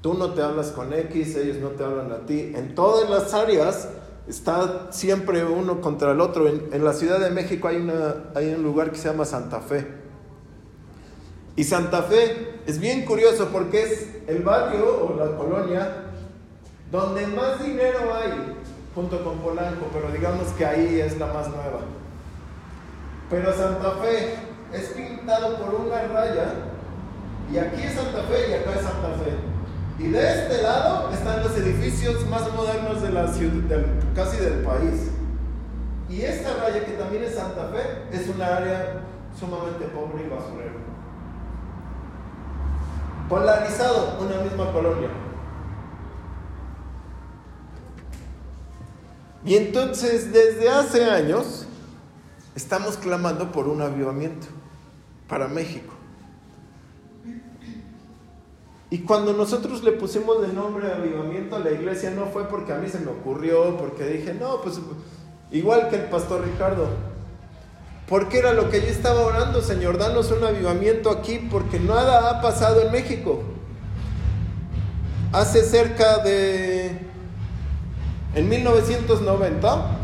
Tú 0.00 0.14
no 0.14 0.30
te 0.34 0.42
hablas 0.42 0.70
con 0.72 0.92
X, 0.92 1.36
ellos 1.36 1.58
no 1.58 1.70
te 1.70 1.84
hablan 1.84 2.12
a 2.12 2.26
ti. 2.26 2.52
En 2.54 2.74
todas 2.74 3.08
las 3.08 3.32
áreas 3.32 3.88
está 4.28 4.88
siempre 4.90 5.44
uno 5.44 5.80
contra 5.80 6.12
el 6.12 6.20
otro. 6.20 6.48
En, 6.48 6.84
la 6.84 6.92
Ciudad 6.92 7.20
de 7.20 7.30
México 7.30 7.68
hay, 7.68 7.76
una, 7.76 8.16
hay 8.34 8.52
un 8.52 8.62
lugar 8.62 8.90
que 8.90 8.98
se 8.98 9.08
llama 9.08 9.24
Santa 9.24 9.60
Fe. 9.60 9.86
Y 11.56 11.64
Santa 11.64 12.02
Fe 12.02 12.60
es 12.66 12.78
bien 12.80 13.04
curioso 13.04 13.48
porque 13.52 13.82
es 13.82 14.08
el 14.26 14.42
barrio 14.42 15.06
o 15.06 15.16
la 15.16 15.36
colonia 15.36 16.04
donde 16.90 17.26
más 17.28 17.64
dinero 17.64 18.14
hay 18.14 18.56
junto 18.94 19.22
con 19.24 19.38
Polanco, 19.38 19.86
pero 19.92 20.10
digamos 20.10 20.48
que 20.58 20.64
ahí 20.64 21.00
es 21.00 21.18
la 21.18 21.26
más 21.32 21.48
nueva. 21.48 21.80
Pero 23.34 23.52
Santa 23.52 23.90
Fe 24.00 24.36
es 24.72 24.90
pintado 24.90 25.56
por 25.56 25.74
una 25.74 26.02
raya 26.02 26.52
y 27.52 27.58
aquí 27.58 27.82
es 27.82 27.94
Santa 27.94 28.22
Fe 28.22 28.48
y 28.48 28.52
acá 28.54 28.78
es 28.78 28.82
Santa 28.82 29.08
Fe. 29.24 29.34
Y 29.98 30.08
de 30.10 30.20
este 30.20 30.62
lado 30.62 31.10
están 31.12 31.42
los 31.42 31.56
edificios 31.56 32.24
más 32.28 32.42
modernos 32.54 33.02
de 33.02 33.10
la 33.10 33.26
ciudad, 33.26 33.84
casi 34.14 34.36
del 34.36 34.60
país. 34.60 35.10
Y 36.08 36.20
esta 36.20 36.62
raya, 36.62 36.84
que 36.84 36.92
también 36.92 37.24
es 37.24 37.34
Santa 37.34 37.70
Fe, 37.72 38.16
es 38.16 38.28
una 38.28 38.56
área 38.56 39.00
sumamente 39.36 39.84
pobre 39.86 40.26
y 40.26 40.28
basurero. 40.28 40.84
polarizado, 43.28 44.16
una 44.20 44.42
misma 44.42 44.70
colonia. 44.70 45.08
Y 49.44 49.56
entonces 49.56 50.32
desde 50.32 50.68
hace 50.68 51.04
años 51.04 51.66
estamos 52.54 52.96
clamando 52.96 53.52
por 53.52 53.68
un 53.68 53.82
avivamiento 53.82 54.46
para 55.28 55.48
México. 55.48 55.92
Y 58.90 58.98
cuando 59.00 59.32
nosotros 59.32 59.82
le 59.82 59.92
pusimos 59.92 60.36
el 60.44 60.54
nombre 60.54 60.86
de 60.86 60.92
avivamiento 60.92 61.56
a 61.56 61.58
la 61.58 61.72
iglesia 61.72 62.10
no 62.10 62.26
fue 62.26 62.48
porque 62.48 62.72
a 62.72 62.76
mí 62.76 62.88
se 62.88 63.00
me 63.00 63.10
ocurrió, 63.10 63.76
porque 63.76 64.04
dije, 64.04 64.34
no, 64.34 64.60
pues 64.60 64.78
igual 65.50 65.88
que 65.88 65.96
el 65.96 66.04
pastor 66.04 66.44
Ricardo, 66.44 66.86
porque 68.08 68.38
era 68.38 68.52
lo 68.52 68.70
que 68.70 68.82
yo 68.82 68.86
estaba 68.86 69.22
orando, 69.22 69.62
Señor, 69.62 69.98
danos 69.98 70.30
un 70.30 70.44
avivamiento 70.44 71.10
aquí, 71.10 71.48
porque 71.50 71.80
nada 71.80 72.30
ha 72.30 72.40
pasado 72.42 72.82
en 72.82 72.92
México. 72.92 73.42
Hace 75.32 75.64
cerca 75.64 76.18
de, 76.18 76.96
en 78.34 78.48
1990, 78.48 80.03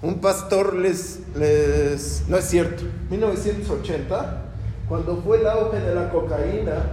un 0.00 0.20
pastor 0.20 0.74
les, 0.74 1.20
les, 1.34 2.24
no 2.28 2.36
es 2.36 2.44
cierto, 2.44 2.84
1980, 3.10 4.42
cuando 4.88 5.16
fue 5.18 5.40
el 5.40 5.46
auge 5.46 5.80
de 5.80 5.94
la 5.94 6.10
cocaína, 6.10 6.84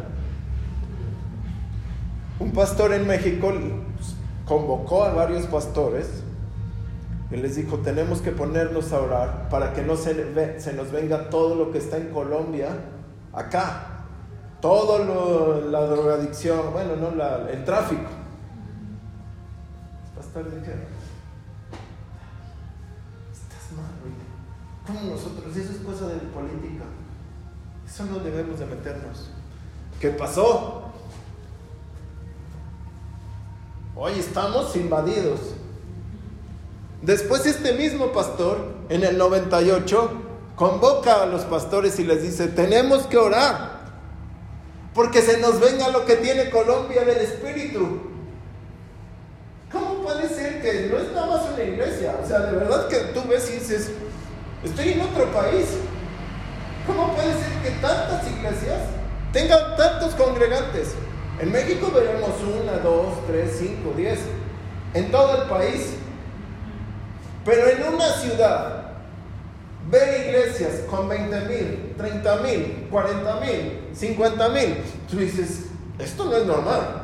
un 2.40 2.52
pastor 2.52 2.94
en 2.94 3.08
México 3.08 3.54
convocó 4.46 5.04
a 5.04 5.14
varios 5.14 5.46
pastores 5.46 6.24
y 7.32 7.38
les 7.38 7.56
dijo, 7.56 7.78
tenemos 7.78 8.22
que 8.22 8.32
ponernos 8.32 8.92
a 8.92 9.00
orar 9.00 9.50
para 9.50 9.74
que 9.74 9.82
no 9.82 9.96
se, 9.96 10.60
se 10.60 10.74
nos 10.74 10.92
venga 10.92 11.30
todo 11.30 11.56
lo 11.56 11.72
que 11.72 11.78
está 11.78 11.98
en 11.98 12.10
Colombia 12.10 12.70
acá. 13.34 13.92
Todo 14.62 15.62
la 15.70 15.82
drogadicción, 15.82 16.74
bueno, 16.74 16.96
no, 16.96 17.16
la, 17.16 17.50
el 17.52 17.64
tráfico. 17.66 18.10
Los 20.16 20.26
pastores 20.26 20.56
dijeron, 20.56 20.82
¿Cómo 24.86 25.02
nosotros? 25.02 25.56
Eso 25.56 25.72
es 25.72 25.78
cosa 25.80 26.08
de 26.08 26.20
política. 26.20 26.86
Eso 27.88 28.06
no 28.06 28.20
debemos 28.20 28.60
de 28.60 28.66
meternos. 28.66 29.30
¿Qué 30.00 30.10
pasó? 30.10 30.84
Hoy 33.96 34.14
estamos 34.20 34.76
invadidos. 34.76 35.40
Después 37.02 37.46
este 37.46 37.74
mismo 37.74 38.12
pastor, 38.12 38.76
en 38.90 39.04
el 39.04 39.18
98, 39.18 40.12
convoca 40.56 41.24
a 41.24 41.26
los 41.26 41.44
pastores 41.44 42.00
y 42.00 42.04
les 42.04 42.22
dice, 42.22 42.48
tenemos 42.48 43.08
que 43.08 43.18
orar, 43.18 43.80
porque 44.94 45.22
se 45.22 45.40
nos 45.40 45.60
venga 45.60 45.90
lo 45.90 46.06
que 46.06 46.16
tiene 46.16 46.50
Colombia 46.50 47.04
del 47.04 47.18
Espíritu. 47.18 48.02
¿Cómo 49.72 50.04
puede 50.04 50.28
ser 50.30 50.62
que 50.62 50.90
no 50.90 50.98
es 50.98 51.12
nada 51.12 51.28
más 51.28 51.54
una 51.54 51.64
iglesia? 51.64 52.18
O 52.24 52.28
sea, 52.28 52.40
de 52.40 52.58
verdad 52.58 52.88
que 52.88 52.98
tú 53.14 53.22
ves 53.28 53.50
y 53.50 53.54
dices, 53.60 53.92
estoy 54.66 54.90
en 54.90 55.02
otro 55.02 55.26
país. 55.32 55.78
¿Cómo 56.86 57.14
puede 57.16 57.34
ser 57.34 57.52
que 57.64 57.72
tantas 57.82 58.30
iglesias 58.30 58.80
tengan 59.32 59.76
tantos 59.78 60.14
congregantes? 60.16 60.96
En 61.40 61.52
México 61.52 61.92
veremos 61.94 62.32
una, 62.62 62.74
dos, 62.80 63.26
tres, 63.28 63.58
cinco, 63.60 63.94
diez. 63.96 64.20
En 64.94 65.12
todo 65.12 65.44
el 65.44 65.50
país. 65.50 65.96
Pero 67.44 67.68
en 67.68 67.94
una 67.94 68.10
ciudad, 68.14 68.92
ver 69.90 70.28
iglesias 70.28 70.82
con 70.90 71.08
20 71.10 71.42
mil, 71.42 71.94
30 71.98 72.36
mil, 72.38 72.88
40 72.90 73.40
mil, 73.40 73.80
50 73.94 74.50
mil, 74.50 74.78
tú 75.10 75.18
dices, 75.18 75.66
esto 76.00 76.26
no 76.26 76.38
es 76.38 76.46
normal. 76.46 77.04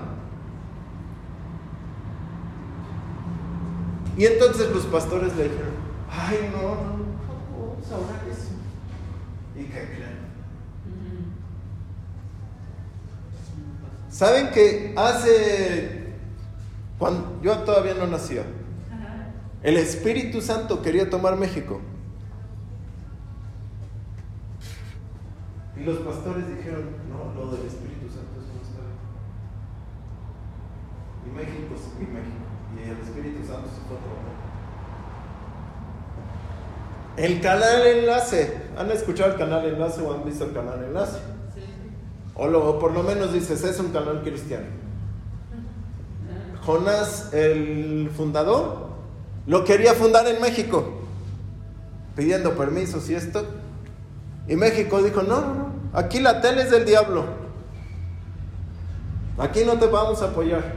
Y 4.17 4.25
entonces 4.25 4.69
los 4.69 4.85
pastores 4.85 5.35
le 5.35 5.43
dijeron, 5.43 5.71
ay 6.09 6.51
no, 6.51 7.01
¿Y? 9.55 9.67
¿Saben 14.09 14.51
que 14.51 14.94
hace, 14.98 16.13
cuando 17.00 17.41
yo 17.41 17.59
todavía 17.59 17.94
no 17.94 18.07
nacía, 18.07 18.44
el 19.63 19.77
Espíritu 19.77 20.41
Santo 20.41 20.81
quería 20.81 21.09
tomar 21.09 21.37
México? 21.37 21.81
Y 25.77 25.83
los 25.83 25.98
pastores 26.00 26.48
dijeron, 26.48 26.89
no, 27.09 27.33
lo 27.33 27.51
del 27.51 27.65
Espíritu 27.65 28.07
Santo 28.09 28.39
eso 28.39 28.53
no 28.53 28.61
está 28.61 28.81
bien. 28.85 29.00
Y 31.25 31.29
México, 31.35 31.75
y 32.00 32.05
México, 32.05 32.46
y 32.77 32.89
el 32.89 33.00
Espíritu 33.00 33.48
Santo 33.48 33.67
se 33.70 33.81
fue 33.87 33.98
a 33.98 34.40
El 37.17 37.41
canal 37.41 37.85
enlace, 37.85 38.61
¿han 38.77 38.89
escuchado 38.91 39.31
el 39.31 39.37
canal 39.37 39.65
enlace 39.65 40.01
o 40.01 40.13
han 40.13 40.24
visto 40.24 40.45
el 40.45 40.53
canal 40.53 40.83
enlace? 40.83 41.19
O, 42.35 42.79
por 42.79 42.93
lo 42.93 43.03
menos 43.03 43.33
dices, 43.33 43.63
es 43.63 43.79
un 43.79 43.91
canal 43.91 44.21
cristiano. 44.21 44.65
Jonás, 46.65 47.33
el 47.33 48.09
fundador, 48.15 48.87
lo 49.45 49.63
quería 49.65 49.93
fundar 49.93 50.27
en 50.27 50.41
México, 50.41 51.01
pidiendo 52.15 52.55
permisos 52.55 53.09
y 53.09 53.15
esto. 53.15 53.45
Y 54.47 54.55
México 54.55 55.03
dijo, 55.03 55.21
no, 55.24 55.41
no, 55.41 55.53
no, 55.53 55.74
aquí 55.93 56.19
la 56.19 56.39
tele 56.39 56.63
es 56.63 56.71
del 56.71 56.85
diablo. 56.85 57.25
Aquí 59.37 59.63
no 59.65 59.77
te 59.77 59.87
vamos 59.87 60.21
a 60.21 60.25
apoyar. 60.25 60.75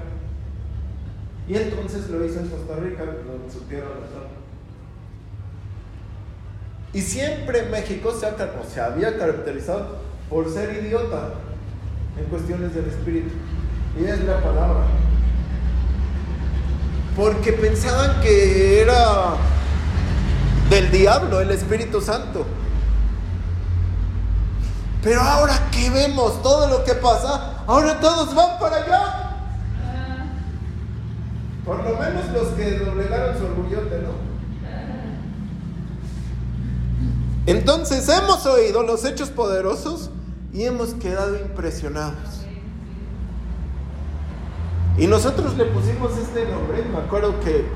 Y 1.47 1.57
entonces 1.57 2.09
lo 2.11 2.25
hizo 2.25 2.41
en 2.41 2.49
Costa 2.49 2.77
Rica, 2.77 3.05
lo 3.05 3.53
supieron 3.53 3.89
Y 6.95 7.01
siempre 7.03 7.65
México 7.65 8.13
se, 8.13 8.29
se 8.73 8.81
había 8.81 9.19
caracterizado 9.19 9.97
por 10.31 10.49
ser 10.49 10.85
idiota 10.85 11.31
en 12.17 12.25
cuestiones 12.27 12.73
del 12.73 12.87
Espíritu. 12.87 13.35
Y 14.01 14.05
es 14.05 14.21
la 14.21 14.41
palabra. 14.41 14.85
Porque 17.17 17.53
pensaban 17.53 18.21
que 18.21 18.81
era 18.83 19.35
del 20.71 20.91
diablo 20.93 21.41
el 21.41 21.51
Espíritu 21.51 22.01
Santo. 22.01 22.47
Pero 25.03 25.21
ahora 25.21 25.69
que 25.73 25.91
vemos 25.91 26.43
todo 26.43 26.69
lo 26.69 26.85
que 26.85 26.95
pasa, 26.95 27.65
ahora 27.67 27.99
todos 28.01 28.35
van 28.35 28.59
para 28.61 28.77
allá. 28.77 29.31
Por 31.65 31.77
lo 31.83 31.99
menos 31.99 32.29
los 32.33 32.49
que 32.55 32.79
doblegaron 32.79 33.37
su 33.37 33.45
orgullote, 33.47 33.99
¿no? 33.99 34.34
Entonces 37.47 38.09
hemos 38.09 38.47
oído 38.47 38.83
los 38.83 39.05
hechos 39.05 39.29
poderosos 39.31 40.11
y 40.53 40.65
hemos 40.65 40.95
quedado 40.95 41.37
impresionados. 41.39 42.47
Y 44.97 45.07
nosotros 45.09 45.57
le 45.57 45.67
pusimos 45.67 46.17
este 46.17 46.47
nombre, 46.47 46.85
me 46.85 46.99
acuerdo 46.99 47.39
que 47.41 47.67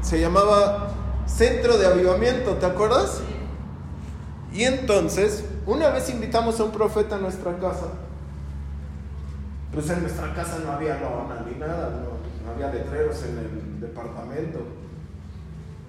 se 0.00 0.18
llamaba 0.18 0.90
Centro 1.26 1.76
de 1.76 1.86
Avivamiento, 1.86 2.52
¿te 2.54 2.66
acuerdas? 2.66 3.20
Y 4.52 4.64
entonces, 4.64 5.44
una 5.66 5.90
vez 5.90 6.08
invitamos 6.08 6.58
a 6.58 6.64
un 6.64 6.72
profeta 6.72 7.16
a 7.16 7.18
nuestra 7.18 7.58
casa, 7.58 7.88
pues 9.72 9.88
en 9.90 10.02
nuestra 10.02 10.34
casa 10.34 10.58
no 10.64 10.72
había 10.72 10.98
lona 10.98 11.44
ni 11.46 11.58
nada, 11.58 11.90
no, 11.90 12.44
no 12.44 12.52
había 12.52 12.72
letreros 12.72 13.22
en 13.22 13.38
el 13.38 13.80
departamento. 13.80 14.60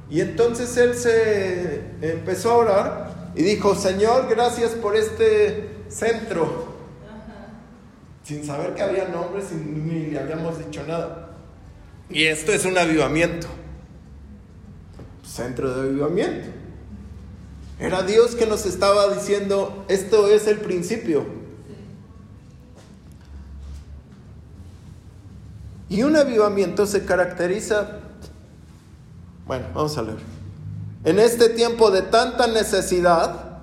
Y 0.10 0.22
entonces 0.22 0.76
él 0.78 0.96
se 0.96 1.82
empezó 2.02 2.52
a 2.52 2.56
orar 2.56 3.12
y 3.36 3.43
dijo, 3.43 3.76
Señor, 3.76 4.28
gracias 4.30 4.72
por 4.72 4.96
este 4.96 5.69
centro. 5.89 6.74
Sin 8.24 8.46
saber 8.46 8.74
que 8.74 8.82
había 8.82 9.08
nombres 9.10 9.46
y 9.52 9.56
ni 9.56 10.12
le 10.12 10.19
habíamos 10.19 10.58
dicho 10.58 10.84
nada. 10.88 11.32
Y 12.10 12.26
esto 12.26 12.52
es 12.54 12.65
un 12.65 12.78
avivamiento. 12.78 13.48
Centro 15.26 15.74
de 15.74 15.89
avivamiento. 15.89 16.50
Era 17.80 18.04
Dios 18.04 18.36
que 18.36 18.46
nos 18.46 18.65
estaba 18.65 19.13
diciendo, 19.13 19.84
esto 19.89 20.28
es 20.28 20.48
el 20.48 20.60
principio. 20.60 21.26
Y 25.89 26.04
un 26.04 26.15
avivamiento 26.15 26.86
se 26.86 27.04
caracteriza, 27.06 28.00
bueno, 29.46 29.65
vamos 29.74 29.98
a 29.98 30.04
leer. 30.04 30.42
En 31.05 31.19
este 31.19 31.49
tiempo 31.49 31.91
de 31.91 32.01
tanta 32.01 32.47
necesidad, 32.47 33.59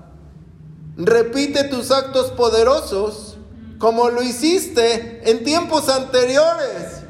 repite 0.96 1.64
tus 1.64 1.90
actos 1.90 2.30
poderosos 2.32 3.38
como 3.78 4.10
lo 4.10 4.22
hiciste 4.22 5.22
en 5.30 5.42
tiempos 5.42 5.88
anteriores. 5.88 7.00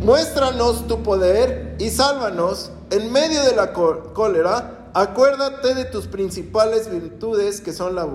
Muéstranos 0.00 0.88
tu 0.88 1.02
poder 1.02 1.76
y 1.78 1.90
sálvanos 1.90 2.72
en 2.90 3.12
medio 3.12 3.44
de 3.44 3.54
la 3.54 3.72
cólera 3.72 4.88
acuérdate 4.94 5.74
de 5.74 5.84
tus 5.84 6.06
principales 6.06 6.90
virtudes 6.90 7.60
que 7.60 7.72
son 7.72 7.94
la, 7.94 8.08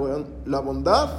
la 0.45 0.59
bondad 0.59 1.09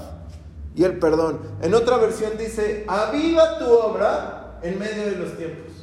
y 0.74 0.84
el 0.84 0.98
perdón. 0.98 1.40
En 1.62 1.74
otra 1.74 1.96
versión 1.96 2.32
dice, 2.38 2.84
aviva 2.88 3.58
tu 3.58 3.66
obra 3.66 4.58
en 4.62 4.78
medio 4.78 5.04
de 5.04 5.12
los 5.12 5.36
tiempos. 5.36 5.77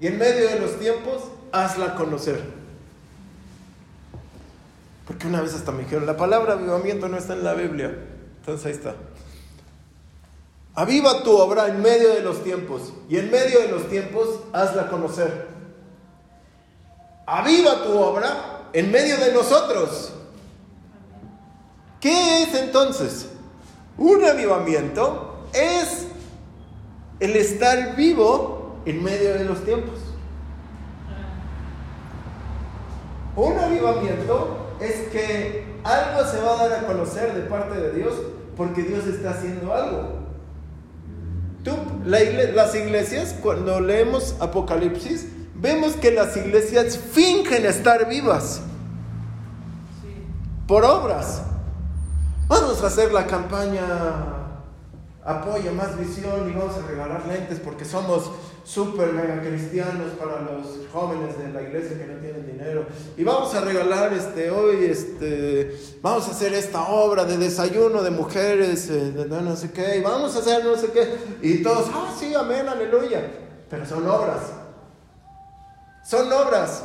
Y 0.00 0.06
en 0.06 0.18
medio 0.18 0.48
de 0.48 0.58
los 0.58 0.78
tiempos, 0.78 1.22
hazla 1.52 1.94
conocer. 1.94 2.42
Porque 5.06 5.26
una 5.26 5.42
vez 5.42 5.54
hasta 5.54 5.72
me 5.72 5.82
dijeron, 5.82 6.06
la 6.06 6.16
palabra 6.16 6.54
avivamiento 6.54 7.08
no 7.08 7.18
está 7.18 7.34
en 7.34 7.44
la 7.44 7.54
Biblia. 7.54 7.96
Entonces 8.38 8.66
ahí 8.66 8.72
está. 8.72 8.94
Aviva 10.74 11.22
tu 11.22 11.36
obra 11.36 11.66
en 11.66 11.82
medio 11.82 12.14
de 12.14 12.22
los 12.22 12.42
tiempos. 12.42 12.92
Y 13.08 13.18
en 13.18 13.30
medio 13.30 13.60
de 13.60 13.68
los 13.68 13.88
tiempos, 13.88 14.28
hazla 14.52 14.88
conocer. 14.88 15.48
Aviva 17.26 17.82
tu 17.82 17.98
obra 17.98 18.68
en 18.72 18.90
medio 18.90 19.18
de 19.18 19.32
nosotros. 19.32 20.12
¿Qué 22.00 22.44
es 22.44 22.54
entonces? 22.54 23.26
Un 23.98 24.24
avivamiento 24.24 25.46
es 25.52 26.06
el 27.18 27.36
estar 27.36 27.96
vivo 27.96 28.59
en 28.84 29.02
medio 29.02 29.34
de 29.34 29.44
los 29.44 29.64
tiempos. 29.64 29.98
Un 33.36 33.58
avivamiento 33.58 34.74
es 34.80 35.08
que 35.08 35.64
algo 35.84 36.24
se 36.28 36.40
va 36.40 36.52
a 36.52 36.68
dar 36.68 36.84
a 36.84 36.86
conocer 36.86 37.34
de 37.34 37.42
parte 37.42 37.78
de 37.78 37.92
Dios 37.92 38.14
porque 38.56 38.82
Dios 38.82 39.06
está 39.06 39.30
haciendo 39.30 39.72
algo. 39.72 40.20
Tú, 41.64 41.72
las 42.04 42.74
iglesias, 42.74 43.34
cuando 43.42 43.80
leemos 43.80 44.34
Apocalipsis, 44.40 45.28
vemos 45.54 45.92
que 45.94 46.10
las 46.10 46.36
iglesias 46.36 46.98
fingen 46.98 47.66
estar 47.66 48.08
vivas 48.08 48.62
por 50.66 50.84
obras. 50.84 51.42
Vamos 52.48 52.82
a 52.82 52.86
hacer 52.86 53.12
la 53.12 53.26
campaña 53.26 53.82
Apoya 55.24 55.70
más 55.72 55.98
visión 55.98 56.48
y 56.48 56.52
vamos 56.52 56.76
a 56.76 56.86
regalar 56.86 57.26
lentes 57.26 57.60
porque 57.60 57.84
somos 57.84 58.30
súper 58.64 59.12
mega 59.12 59.40
cristianos 59.40 60.12
para 60.18 60.42
los 60.42 60.86
jóvenes 60.92 61.38
de 61.38 61.52
la 61.52 61.62
iglesia 61.62 61.98
que 61.98 62.06
no 62.06 62.18
tienen 62.20 62.46
dinero. 62.46 62.86
Y 63.16 63.24
vamos 63.24 63.54
a 63.54 63.60
regalar 63.60 64.12
este 64.12 64.50
hoy, 64.50 64.84
este, 64.84 65.76
vamos 66.02 66.28
a 66.28 66.30
hacer 66.30 66.54
esta 66.54 66.88
obra 66.88 67.24
de 67.24 67.36
desayuno 67.36 68.02
de 68.02 68.10
mujeres, 68.10 68.88
eh, 68.90 69.12
de 69.12 69.26
no 69.26 69.56
sé 69.56 69.70
qué, 69.72 69.98
y 69.98 70.00
vamos 70.00 70.34
a 70.36 70.38
hacer 70.40 70.64
no 70.64 70.76
sé 70.76 70.92
qué. 70.92 71.16
Y 71.42 71.62
todos, 71.62 71.86
ah, 71.92 72.14
sí, 72.18 72.34
amén, 72.34 72.68
aleluya. 72.68 73.30
Pero 73.68 73.86
son 73.86 74.08
obras. 74.08 74.52
Son 76.04 76.32
obras. 76.32 76.84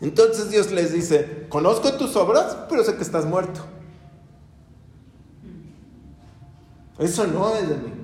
Entonces 0.00 0.50
Dios 0.50 0.70
les 0.70 0.92
dice, 0.92 1.46
conozco 1.48 1.92
tus 1.94 2.14
obras, 2.16 2.56
pero 2.68 2.84
sé 2.84 2.94
que 2.94 3.02
estás 3.02 3.24
muerto. 3.24 3.60
Eso 6.98 7.26
no 7.26 7.54
es 7.54 7.68
de 7.68 7.74
mí. 7.76 7.97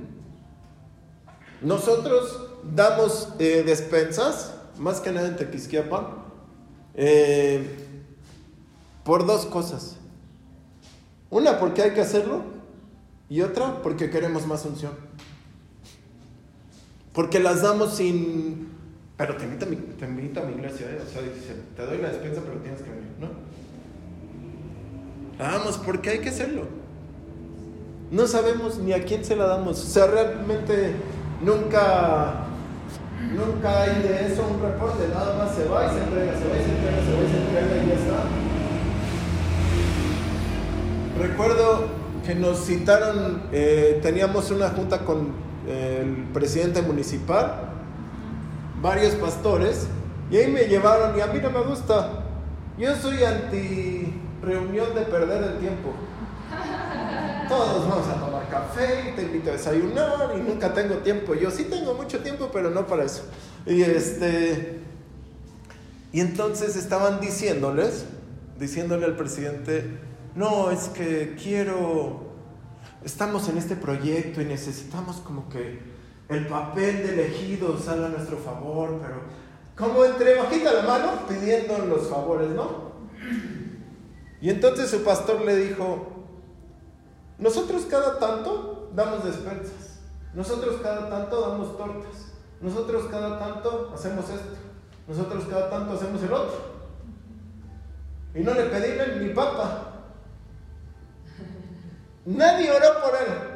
Nosotros 1.64 2.50
damos 2.74 3.30
eh, 3.38 3.62
despensas, 3.64 4.54
más 4.78 5.00
que 5.00 5.10
nada 5.10 5.28
en 5.28 5.36
Tequisquiapan, 5.36 6.08
eh, 6.94 7.66
por 9.02 9.26
dos 9.26 9.46
cosas. 9.46 9.96
Una, 11.30 11.58
porque 11.58 11.82
hay 11.82 11.94
que 11.94 12.02
hacerlo, 12.02 12.42
y 13.30 13.40
otra, 13.40 13.82
porque 13.82 14.10
queremos 14.10 14.46
más 14.46 14.64
unción. 14.66 14.92
Porque 17.14 17.40
las 17.40 17.62
damos 17.62 17.94
sin... 17.96 18.68
Pero 19.16 19.36
te 19.36 19.44
invito 19.44 19.64
a 19.64 19.68
mi, 19.68 19.76
te 19.76 20.04
invito 20.04 20.40
a 20.40 20.44
mi 20.44 20.54
iglesia, 20.54 20.86
¿eh? 20.90 21.00
o 21.00 21.10
sea, 21.10 21.22
te 21.76 21.86
doy 21.86 21.98
la 21.98 22.10
despensa, 22.10 22.42
pero 22.44 22.58
tienes 22.60 22.82
que 22.82 22.90
venir, 22.90 23.12
¿no? 23.20 23.28
Vamos, 25.38 25.78
porque 25.78 26.10
hay 26.10 26.18
que 26.18 26.28
hacerlo. 26.28 26.66
No 28.10 28.26
sabemos 28.26 28.78
ni 28.78 28.92
a 28.92 29.04
quién 29.04 29.24
se 29.24 29.34
la 29.34 29.46
damos. 29.46 29.82
O 29.82 29.86
sea, 29.86 30.06
realmente 30.06 30.94
nunca, 31.42 32.46
nunca 33.32 33.82
hay 33.82 34.02
de 34.02 34.26
eso 34.26 34.46
un 34.46 34.62
reporte. 34.62 35.08
Nada 35.08 35.36
más 35.38 35.54
se 35.54 35.64
va 35.66 35.86
y 35.86 35.90
se 35.90 36.02
entrega, 36.02 36.32
se 36.38 36.48
va 36.48 36.56
y 36.56 36.64
se 36.64 36.70
entrega, 36.70 36.96
se 37.04 37.12
va 37.14 37.22
y 37.22 37.30
se 37.30 37.36
entrega 37.38 37.82
y 37.82 37.88
ya 37.88 37.94
está. 37.94 38.22
Recuerdo 41.20 41.86
que 42.26 42.34
nos 42.34 42.64
citaron, 42.64 43.42
eh, 43.52 44.00
teníamos 44.02 44.50
una 44.50 44.70
junta 44.70 45.00
con 45.04 45.32
el 45.66 46.24
presidente 46.32 46.82
municipal, 46.82 47.70
varios 48.80 49.14
pastores, 49.14 49.88
y 50.30 50.36
ahí 50.36 50.50
me 50.50 50.64
llevaron 50.64 51.16
y 51.16 51.20
a 51.20 51.26
mí 51.26 51.38
no 51.42 51.50
me 51.50 51.60
gusta. 51.60 52.10
Yo 52.78 52.94
soy 52.96 53.22
anti 53.22 54.20
reunión 54.42 54.94
de 54.94 55.02
perder 55.02 55.44
el 55.44 55.58
tiempo 55.58 55.94
todos 57.48 57.88
vamos 57.88 58.06
a 58.08 58.33
café, 58.48 59.12
te 59.16 59.22
invito 59.22 59.50
a 59.50 59.54
desayunar 59.54 60.34
y 60.36 60.40
nunca 60.40 60.72
tengo 60.72 60.96
tiempo. 60.96 61.34
Yo 61.34 61.50
sí 61.50 61.64
tengo 61.64 61.94
mucho 61.94 62.20
tiempo, 62.20 62.50
pero 62.52 62.70
no 62.70 62.86
para 62.86 63.04
eso. 63.04 63.24
Y 63.66 63.82
este 63.82 64.80
y 66.12 66.20
entonces 66.20 66.76
estaban 66.76 67.20
diciéndoles, 67.20 68.04
diciéndole 68.58 69.04
al 69.04 69.16
presidente, 69.16 69.98
"No, 70.34 70.70
es 70.70 70.88
que 70.88 71.36
quiero 71.42 72.32
estamos 73.04 73.48
en 73.48 73.58
este 73.58 73.76
proyecto 73.76 74.40
y 74.40 74.44
necesitamos 74.44 75.16
como 75.16 75.48
que 75.48 75.80
el 76.28 76.46
papel 76.46 77.02
de 77.02 77.12
elegido 77.14 77.78
salga 77.78 78.06
a 78.06 78.10
nuestro 78.10 78.38
favor, 78.38 79.00
pero 79.02 79.22
como 79.76 80.04
entre 80.04 80.36
bajita 80.36 80.72
la 80.72 80.82
mano 80.82 81.26
pidiendo 81.28 81.78
los 81.78 82.08
favores, 82.08 82.50
¿no?" 82.50 82.92
Y 84.40 84.50
entonces 84.50 84.90
su 84.90 85.02
pastor 85.02 85.40
le 85.40 85.56
dijo, 85.56 86.13
nosotros 87.38 87.86
cada 87.90 88.18
tanto 88.18 88.90
damos 88.94 89.24
despensas. 89.24 89.98
Nosotros 90.34 90.80
cada 90.82 91.08
tanto 91.08 91.40
damos 91.40 91.76
tortas. 91.76 92.32
Nosotros 92.60 93.06
cada 93.10 93.38
tanto 93.38 93.92
hacemos 93.94 94.28
esto. 94.30 94.56
Nosotros 95.06 95.44
cada 95.50 95.70
tanto 95.70 95.94
hacemos 95.94 96.22
el 96.22 96.32
otro. 96.32 96.74
Y 98.34 98.40
no 98.40 98.54
le 98.54 98.64
pedí 98.64 99.24
ni 99.24 99.34
papa. 99.34 99.92
Nadie 102.24 102.70
oró 102.70 103.00
por 103.02 103.14
él. 103.14 103.54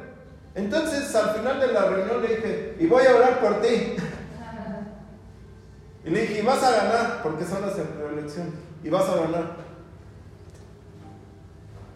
Entonces 0.55 1.15
al 1.15 1.37
final 1.37 1.61
de 1.61 1.69
la 1.69 1.85
reunión 1.85 2.23
le 2.23 2.29
dije, 2.29 2.77
y 2.81 2.87
voy 2.87 3.05
a 3.07 3.17
orar 3.17 3.41
por 3.41 3.61
ti. 3.61 3.97
Y 6.05 6.11
le 6.11 6.23
dije, 6.23 6.39
y 6.41 6.43
vas 6.43 6.63
a 6.63 6.71
ganar, 6.71 7.23
porque 7.23 7.45
son 7.45 7.61
las 7.61 7.77
elecciones, 7.77 8.55
y 8.83 8.89
vas 8.89 9.07
a 9.11 9.17
ganar. 9.17 9.57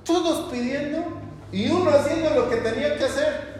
Todos 0.04 0.50
pidiendo 0.52 1.21
y 1.52 1.70
uno 1.70 1.90
haciendo 1.90 2.30
lo 2.30 2.48
que 2.48 2.56
tenía 2.56 2.96
que 2.96 3.04
hacer. 3.04 3.52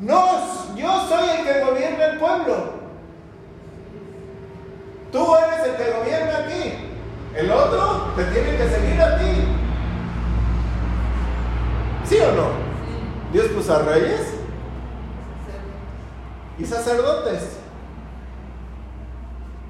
No, 0.00 0.74
yo 0.76 1.08
soy 1.08 1.28
el 1.30 1.44
que 1.44 1.64
gobierna 1.64 2.04
el 2.06 2.18
pueblo. 2.18 2.76
Tú 5.10 5.36
eres 5.36 5.66
el 5.66 5.76
que 5.76 5.98
gobierna 5.98 6.38
aquí. 6.38 6.74
El 7.34 7.50
otro 7.50 8.12
te 8.16 8.24
tiene 8.24 8.56
que 8.56 8.68
seguir 8.68 9.00
a 9.00 9.18
ti. 9.18 9.32
¿Sí 12.04 12.18
o 12.20 12.32
no? 12.32 12.66
Dios 13.32 13.46
puso 13.48 13.74
a 13.74 13.80
reyes 13.80 14.20
y 16.58 16.64
sacerdotes. 16.64 17.42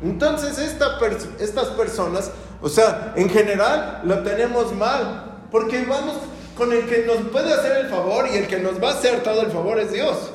Entonces 0.02 0.58
estas 0.58 1.68
personas, 1.70 2.30
o 2.60 2.68
sea, 2.68 3.14
en 3.16 3.30
general 3.30 4.02
lo 4.04 4.22
tenemos 4.22 4.74
mal. 4.74 5.35
Porque 5.56 5.86
vamos 5.86 6.16
con 6.54 6.70
el 6.70 6.86
que 6.86 7.06
nos 7.06 7.16
puede 7.32 7.50
hacer 7.50 7.86
el 7.86 7.88
favor 7.88 8.28
y 8.30 8.36
el 8.36 8.46
que 8.46 8.58
nos 8.58 8.74
va 8.74 8.90
a 8.90 8.92
hacer 8.92 9.22
todo 9.22 9.40
el 9.40 9.50
favor 9.50 9.80
es 9.80 9.90
Dios. 9.90 10.30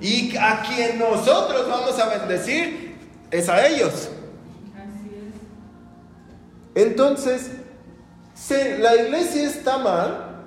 Y 0.00 0.36
a 0.36 0.62
quien 0.62 0.96
nosotros 0.96 1.68
vamos 1.68 1.98
a 1.98 2.08
bendecir 2.08 2.96
es 3.32 3.48
a 3.48 3.66
ellos. 3.66 4.10
Entonces, 6.76 7.50
la 8.78 8.94
iglesia 8.94 9.48
está 9.48 9.78
mal 9.78 10.44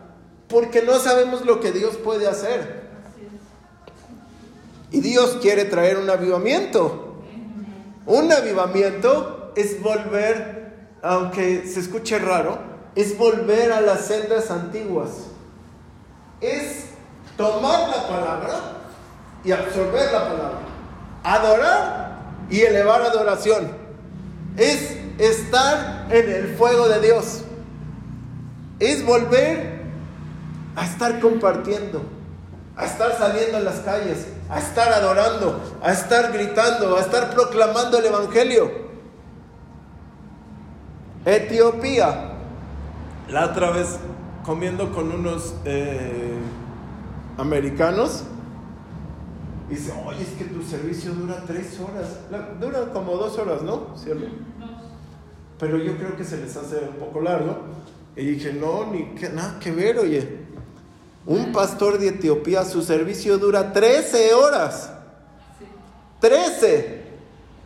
porque 0.48 0.84
no 0.84 1.00
sabemos 1.00 1.46
lo 1.46 1.60
que 1.60 1.74
Dios 1.74 1.98
puede 1.98 2.26
hacer. 2.26 2.84
Y 4.90 5.02
Dios 5.02 5.38
quiere 5.42 5.66
traer 5.66 5.98
un 5.98 6.10
avivamiento. 6.10 7.22
Un 8.06 8.32
avivamiento 8.32 9.52
es 9.58 9.84
volver, 9.84 10.88
aunque 11.02 11.68
se 11.68 11.82
escuche 11.82 12.18
raro, 12.20 12.73
es 12.96 13.18
volver 13.18 13.72
a 13.72 13.82
las 13.82 14.06
sendas 14.06 14.52
antiguas. 14.52 15.10
Es 16.42 16.86
tomar 17.38 17.90
la 17.90 18.08
palabra 18.08 18.60
y 19.44 19.52
absorber 19.52 20.12
la 20.12 20.28
palabra. 20.28 20.60
Adorar 21.24 22.20
y 22.50 22.62
elevar 22.62 23.02
adoración. 23.02 23.72
Es 24.58 24.98
estar 25.18 26.08
en 26.10 26.30
el 26.30 26.56
fuego 26.56 26.88
de 26.88 27.00
Dios. 27.02 27.42
Es 28.80 29.06
volver 29.06 29.82
a 30.76 30.86
estar 30.86 31.20
compartiendo, 31.20 32.04
a 32.76 32.86
estar 32.86 33.18
saliendo 33.18 33.58
en 33.58 33.66
las 33.66 33.80
calles, 33.80 34.28
a 34.50 34.60
estar 34.60 34.92
adorando, 34.92 35.60
a 35.82 35.92
estar 35.92 36.32
gritando, 36.34 36.98
a 36.98 37.02
estar 37.02 37.30
proclamando 37.32 37.98
el 37.98 38.06
Evangelio. 38.06 38.72
Etiopía. 41.26 42.33
La 43.34 43.48
otra 43.48 43.72
vez 43.72 43.98
comiendo 44.46 44.94
con 44.94 45.12
unos 45.12 45.56
eh, 45.66 46.38
americanos. 47.40 48.26
Dice, 49.68 49.92
oye, 50.06 50.22
es 50.22 50.38
que 50.38 50.44
tu 50.44 50.62
servicio 50.62 51.14
dura 51.14 51.44
tres 51.48 51.80
horas. 51.80 52.20
dura 52.60 52.92
como 52.94 53.18
dos 53.18 53.36
horas, 53.40 53.64
¿no? 53.64 53.98
¿Cierto? 53.98 54.28
Pero 55.58 55.80
yo 55.80 55.98
creo 55.98 56.16
que 56.16 56.24
se 56.24 56.38
les 56.38 56.56
hace 56.56 56.78
un 56.88 56.98
poco 56.98 57.22
largo. 57.22 57.58
Y 58.16 58.24
dije, 58.24 58.54
no, 58.54 58.92
ni 58.92 59.16
que, 59.16 59.30
nada 59.30 59.58
que 59.60 59.72
ver, 59.72 59.98
oye. 59.98 60.44
Un 61.26 61.52
pastor 61.52 61.98
de 61.98 62.10
Etiopía, 62.10 62.64
su 62.64 62.84
servicio 62.84 63.40
dura 63.40 63.74
13 63.74 64.32
horas. 64.36 64.94
13. 66.20 67.02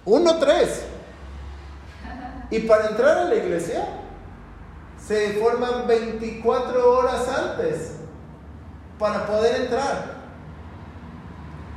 Uno, 0.06 0.38
tres. 0.38 0.84
Y 2.52 2.60
para 2.60 2.88
entrar 2.88 3.18
a 3.18 3.24
la 3.26 3.36
iglesia 3.36 4.06
se 5.08 5.34
forman 5.34 5.88
24 5.88 6.92
horas 6.92 7.28
antes 7.30 7.92
para 9.00 9.26
poder 9.26 9.62
entrar. 9.62 10.18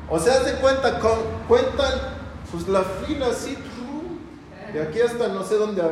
O 0.09 0.19
sea, 0.19 0.43
se 0.43 0.55
cuenta, 0.55 0.99
cuentan 1.47 1.93
pues 2.51 2.67
la 2.67 2.83
fila 2.83 3.29
así, 3.29 3.57
de 4.73 4.83
aquí 4.83 5.01
hasta 5.01 5.29
no 5.29 5.45
sé 5.45 5.55
dónde 5.55 5.83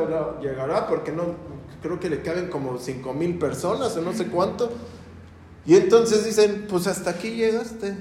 llegará, 0.41 0.87
porque 0.87 1.13
no 1.13 1.35
creo 1.81 1.99
que 1.99 2.09
le 2.09 2.21
caben 2.21 2.49
como 2.49 2.77
5 2.77 3.13
mil 3.13 3.39
personas 3.39 3.95
o 3.95 4.01
no 4.01 4.11
sé 4.11 4.27
cuánto. 4.27 4.69
Y 5.65 5.75
entonces 5.77 6.25
dicen, 6.25 6.65
pues 6.69 6.87
hasta 6.87 7.11
aquí 7.11 7.31
llegaste. 7.31 7.97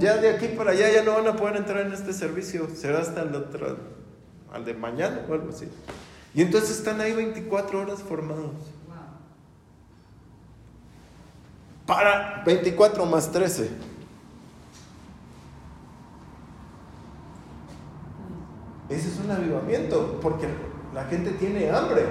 Ya 0.00 0.16
de 0.16 0.30
aquí 0.30 0.48
para 0.48 0.72
allá 0.72 0.90
ya 0.90 1.02
no 1.02 1.12
van 1.12 1.26
a 1.28 1.36
poder 1.36 1.56
entrar 1.56 1.86
en 1.86 1.92
este 1.92 2.12
servicio, 2.12 2.68
será 2.74 3.00
hasta 3.00 3.22
el 3.22 3.34
otro, 3.34 3.76
al 4.52 4.64
de 4.64 4.74
mañana 4.74 5.26
o 5.28 5.34
algo 5.34 5.50
así. 5.50 5.68
Y 6.34 6.42
entonces 6.42 6.78
están 6.78 7.00
ahí 7.00 7.12
24 7.12 7.80
horas 7.80 8.00
formados. 8.00 8.52
Para 11.86 12.42
24 12.44 13.06
más 13.06 13.30
13. 13.30 13.70
Ese 18.88 19.08
es 19.08 19.20
un 19.24 19.30
avivamiento, 19.30 20.18
porque 20.20 20.48
la 20.92 21.04
gente 21.04 21.30
tiene 21.32 21.70
hambre. 21.70 22.04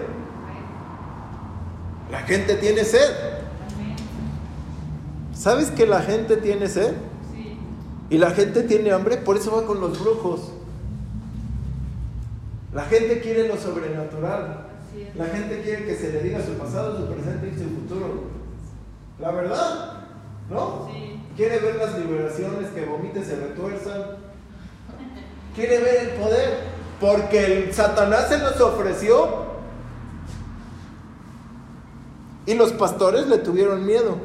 La 2.09 2.19
gente 2.21 2.55
tiene 2.55 2.86
sed. 2.86 3.09
¿Sabes 5.33 5.71
que 5.71 5.86
la 5.86 6.01
gente 6.01 6.38
tiene 6.38 6.67
sed? 6.67 6.93
Y 8.09 8.17
la 8.17 8.31
gente 8.31 8.63
tiene 8.63 8.91
hambre, 8.91 9.17
por 9.17 9.36
eso 9.36 9.55
va 9.55 9.65
con 9.65 9.81
los 9.81 9.99
brujos. 9.99 10.52
La 12.73 12.86
gente 12.86 13.19
quiere 13.21 13.47
lo 13.47 13.57
sobrenatural. 13.57 14.67
La 15.15 15.25
gente 15.25 15.62
quiere 15.62 15.86
que 15.86 15.95
se 15.95 16.12
le 16.12 16.21
diga 16.21 16.43
su 16.43 16.53
pasado, 16.53 16.97
su 16.97 17.13
presente 17.13 17.51
y 17.53 17.59
su 17.59 17.69
futuro. 17.69 18.23
La 19.19 19.31
verdad, 19.31 20.07
¿no? 20.49 20.89
Quiere 21.36 21.59
ver 21.59 21.75
las 21.75 21.97
liberaciones, 21.97 22.69
que 22.71 22.86
vomite, 22.86 23.23
se 23.23 23.36
retuerzan. 23.36 24.01
Quiere 25.55 25.79
ver 25.79 25.95
el 25.95 26.09
poder, 26.19 26.59
porque 26.99 27.45
el 27.45 27.73
Satanás 27.73 28.29
se 28.29 28.39
los 28.39 28.59
ofreció. 28.59 29.53
Y 32.45 32.55
los 32.55 32.73
pastores 32.73 33.27
le 33.27 33.38
tuvieron 33.38 33.86
miedo. 33.86 34.17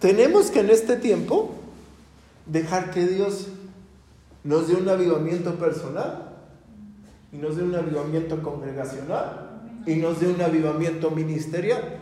Tenemos 0.00 0.50
que 0.50 0.60
en 0.60 0.70
este 0.70 0.96
tiempo 0.96 1.55
dejar 2.46 2.90
que 2.90 3.06
Dios 3.06 3.48
nos 4.44 4.68
dé 4.68 4.74
un 4.74 4.88
avivamiento 4.88 5.56
personal 5.56 6.32
y 7.32 7.36
nos 7.36 7.56
dé 7.56 7.64
un 7.64 7.74
avivamiento 7.74 8.42
congregacional 8.42 9.60
y 9.84 9.96
nos 9.96 10.20
dé 10.20 10.32
un 10.32 10.40
avivamiento 10.40 11.10
ministerial. 11.10 12.00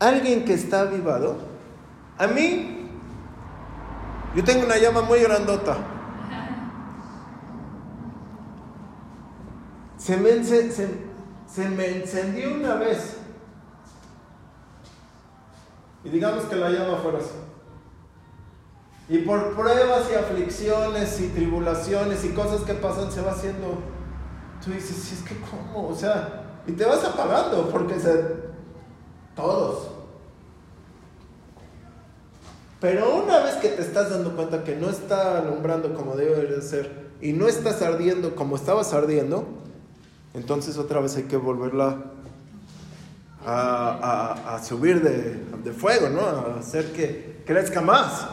Alguien 0.00 0.44
que 0.44 0.54
está 0.54 0.80
avivado, 0.80 1.36
a 2.18 2.26
mí, 2.26 2.88
yo 4.34 4.44
tengo 4.44 4.64
una 4.64 4.76
llama 4.76 5.02
muy 5.02 5.20
grandota. 5.20 5.76
Se 9.96 10.16
me, 10.16 10.44
se, 10.44 10.70
se 10.70 11.68
me 11.70 11.96
encendió 11.96 12.54
una 12.54 12.74
vez 12.74 13.23
y 16.04 16.10
digamos 16.10 16.44
que 16.44 16.56
la 16.56 16.70
llama 16.70 16.98
fuera. 16.98 17.18
Y 19.08 19.18
por 19.18 19.54
pruebas 19.54 20.04
y 20.10 20.14
aflicciones 20.14 21.20
y 21.20 21.28
tribulaciones 21.28 22.24
y 22.24 22.30
cosas 22.30 22.62
que 22.62 22.74
pasan 22.74 23.10
se 23.10 23.20
va 23.20 23.32
haciendo. 23.32 23.78
Tú 24.64 24.70
dices, 24.70 25.12
es 25.12 25.22
que 25.22 25.36
cómo, 25.40 25.88
o 25.88 25.94
sea, 25.94 26.62
y 26.66 26.72
te 26.72 26.84
vas 26.84 27.04
apagando 27.04 27.68
porque. 27.68 27.94
Todos. 29.36 29.88
Pero 32.80 33.16
una 33.16 33.40
vez 33.40 33.54
que 33.56 33.68
te 33.68 33.82
estás 33.82 34.10
dando 34.10 34.36
cuenta 34.36 34.62
que 34.62 34.76
no 34.76 34.90
está 34.90 35.38
alumbrando 35.38 35.94
como 35.94 36.16
debe 36.16 36.46
de 36.46 36.62
ser 36.62 37.08
y 37.20 37.32
no 37.32 37.48
estás 37.48 37.82
ardiendo 37.82 38.36
como 38.36 38.56
estabas 38.56 38.92
ardiendo, 38.92 39.46
entonces 40.34 40.78
otra 40.78 41.00
vez 41.00 41.16
hay 41.16 41.24
que 41.24 41.36
volverla 41.36 42.12
a, 43.46 44.60
subir 44.62 45.02
de, 45.02 45.72
fuego, 45.72 46.08
¿no? 46.08 46.20
A 46.20 46.58
hacer 46.58 46.92
que 46.92 47.42
crezca 47.46 47.80
más. 47.80 48.26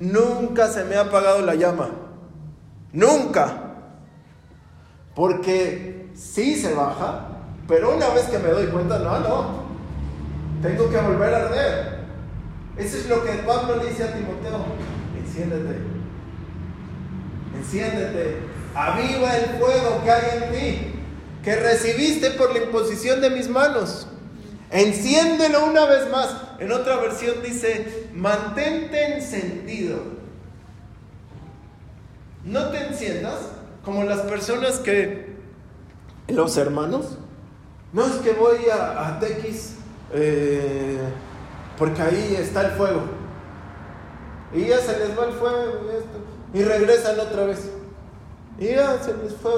Nunca 0.00 0.68
se 0.68 0.84
me 0.84 0.96
ha 0.96 1.02
apagado 1.02 1.42
la 1.42 1.54
llama. 1.54 1.90
Nunca. 2.92 3.62
Porque 5.14 6.10
sí 6.14 6.56
se 6.56 6.74
baja, 6.74 7.28
pero 7.66 7.96
una 7.96 8.08
vez 8.10 8.26
que 8.26 8.38
me 8.38 8.48
doy 8.48 8.66
cuenta, 8.66 8.98
no, 8.98 9.20
no. 9.20 9.66
Tengo 10.62 10.90
que 10.90 10.98
volver 10.98 11.34
a 11.34 11.36
arder. 11.46 11.96
Eso 12.76 12.98
es 12.98 13.08
lo 13.08 13.24
que 13.24 13.32
Pablo 13.46 13.76
le 13.76 13.88
dice 13.88 14.04
a 14.04 14.12
Timoteo. 14.12 14.64
Enciéndete. 15.18 15.80
Enciéndete. 17.56 18.36
Aviva 18.74 19.36
el 19.36 19.58
fuego 19.58 20.02
que 20.04 20.10
hay 20.10 20.42
en 20.42 20.52
ti 20.52 20.95
que 21.46 21.54
recibiste 21.54 22.32
por 22.32 22.52
la 22.52 22.64
imposición 22.64 23.20
de 23.20 23.30
mis 23.30 23.48
manos. 23.48 24.08
Enciéndelo 24.72 25.64
una 25.66 25.86
vez 25.86 26.10
más. 26.10 26.36
En 26.58 26.72
otra 26.72 26.96
versión 26.96 27.40
dice, 27.40 28.08
mantente 28.12 29.14
encendido. 29.14 30.00
No 32.42 32.70
te 32.70 32.88
enciendas 32.88 33.38
como 33.84 34.02
las 34.02 34.22
personas 34.22 34.80
que, 34.80 35.36
los 36.26 36.56
hermanos, 36.56 37.16
no 37.92 38.04
es 38.04 38.14
que 38.14 38.32
voy 38.32 38.68
a, 38.68 39.06
a 39.06 39.20
eh, 40.14 40.98
porque 41.78 42.02
ahí 42.02 42.36
está 42.40 42.62
el 42.62 42.72
fuego. 42.72 43.04
Y 44.52 44.64
ya 44.64 44.78
se 44.80 44.98
les 44.98 45.16
va 45.16 45.26
el 45.26 45.32
fuego 45.34 45.80
y, 45.84 45.96
esto, 45.96 46.18
y 46.54 46.64
regresan 46.64 47.20
otra 47.20 47.44
vez. 47.44 47.70
Y 48.58 48.66
ya 48.66 48.98
se 49.02 49.14
les 49.16 49.34
fue. 49.34 49.52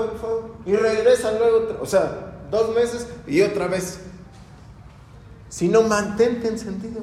Y 0.67 0.75
regresan 0.75 1.39
luego, 1.39 1.79
o 1.81 1.87
sea, 1.87 2.35
dos 2.51 2.75
meses 2.75 3.09
y 3.27 3.43
otra 3.43 3.69
vez. 3.69 4.01
Si 5.49 5.69
no, 5.69 5.83
mantente 5.83 6.49
encendido. 6.49 7.03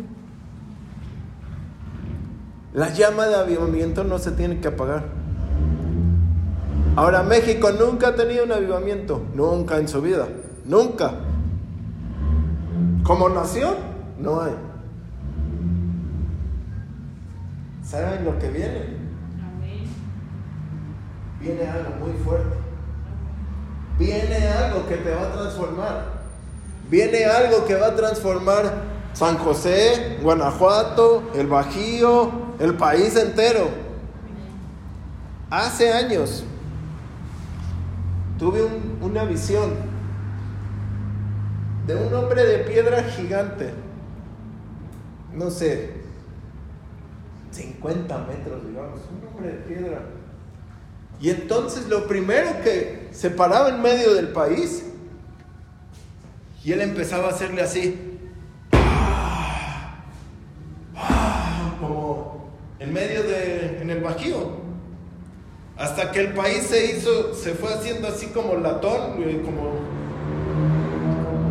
La 2.74 2.94
llama 2.94 3.26
de 3.28 3.36
avivamiento 3.36 4.04
no 4.04 4.20
se 4.20 4.32
tiene 4.32 4.60
que 4.60 4.68
apagar. 4.68 5.06
Ahora, 6.98 7.24
México 7.24 7.72
nunca 7.72 8.10
ha 8.10 8.16
tenido 8.16 8.44
un 8.44 8.52
avivamiento, 8.52 9.22
nunca 9.34 9.78
en 9.78 9.88
su 9.88 10.02
vida, 10.02 10.28
nunca. 10.66 11.14
Como 13.04 13.30
nación, 13.30 13.76
no 14.20 14.42
hay. 14.42 14.54
¿Saben 17.84 18.26
lo 18.26 18.38
que 18.40 18.50
viene? 18.50 19.05
Viene 21.46 21.70
algo 21.70 21.92
muy 22.00 22.14
fuerte. 22.24 22.56
Viene 24.00 24.48
algo 24.48 24.88
que 24.88 24.98
te 24.98 25.14
va 25.14 25.22
a 25.22 25.32
transformar. 25.32 26.06
Viene 26.90 27.26
algo 27.26 27.66
que 27.66 27.76
va 27.76 27.88
a 27.88 27.96
transformar 27.96 28.74
San 29.14 29.38
José, 29.38 30.18
Guanajuato, 30.22 31.32
el 31.36 31.48
Bajío, 31.48 32.32
el 32.60 32.74
país 32.76 33.16
entero. 33.16 33.70
Hace 35.50 35.94
años 35.94 36.44
tuve 38.40 38.68
una 39.02 39.24
visión 39.24 39.72
de 41.86 41.96
un 41.96 42.14
hombre 42.14 42.44
de 42.44 42.58
piedra 42.60 43.04
gigante. 43.04 43.72
No 45.34 45.52
sé, 45.52 45.94
50 47.52 48.18
metros, 48.20 48.68
digamos, 48.68 49.00
un 49.12 49.28
hombre 49.28 49.52
de 49.52 49.58
piedra 49.60 50.02
y 51.22 51.30
entonces 51.30 51.88
lo 51.88 52.08
primero 52.08 52.62
que 52.64 53.10
se 53.12 53.30
paraba 53.30 53.70
en 53.70 53.82
medio 53.82 54.14
del 54.14 54.30
país 54.30 54.84
y 56.64 56.72
él 56.72 56.82
empezaba 56.82 57.28
a 57.28 57.32
hacerle 57.32 57.62
así. 57.62 58.16
en 62.80 62.94
medio 62.94 63.24
de, 63.24 63.80
en 63.82 63.90
el 63.90 64.02
Bajío. 64.02 64.64
Hasta 65.78 66.12
que 66.12 66.22
el 66.22 66.34
país 66.34 66.64
se 66.64 66.94
hizo, 66.94 67.34
se 67.34 67.54
fue 67.54 67.74
haciendo 67.74 68.08
así 68.08 68.28
como 68.28 68.56
latón, 68.56 69.16
como, 69.44 69.74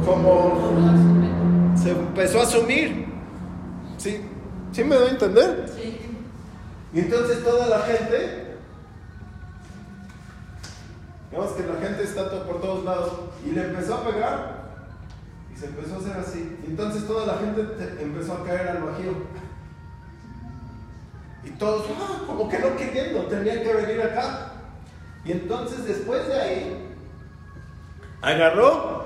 como 0.06 1.74
se 1.76 1.90
empezó 1.90 2.40
a 2.40 2.46
sumir. 2.46 3.06
¿Sí? 3.98 4.20
¿Sí 4.72 4.84
me 4.84 4.96
doy 4.96 5.08
a 5.08 5.10
entender? 5.10 5.66
Sí. 5.76 5.98
Y 6.94 7.00
entonces 7.00 7.44
toda 7.44 7.66
la 7.66 7.80
gente, 7.80 8.43
digamos 11.34 11.52
que 11.54 11.64
la 11.64 11.80
gente 11.80 12.04
está 12.04 12.30
por 12.30 12.60
todos 12.60 12.84
lados, 12.84 13.12
y 13.44 13.50
le 13.50 13.64
empezó 13.64 13.96
a 13.96 14.04
pegar, 14.04 14.64
y 15.52 15.58
se 15.58 15.66
empezó 15.66 15.96
a 15.96 15.98
hacer 15.98 16.16
así. 16.16 16.58
Y 16.64 16.70
entonces 16.70 17.06
toda 17.08 17.26
la 17.26 17.34
gente 17.38 17.60
empezó 18.00 18.34
a 18.34 18.44
caer 18.44 18.68
al 18.68 18.82
bajío. 18.84 19.12
Y 21.42 21.50
todos, 21.50 21.86
ah, 22.00 22.22
como 22.26 22.48
que 22.48 22.58
no 22.60 22.76
queriendo, 22.76 23.22
tenían 23.26 23.64
que 23.64 23.74
venir 23.74 24.00
acá. 24.02 24.52
Y 25.24 25.32
entonces 25.32 25.84
después 25.84 26.26
de 26.28 26.40
ahí, 26.40 26.94
agarró 28.22 29.04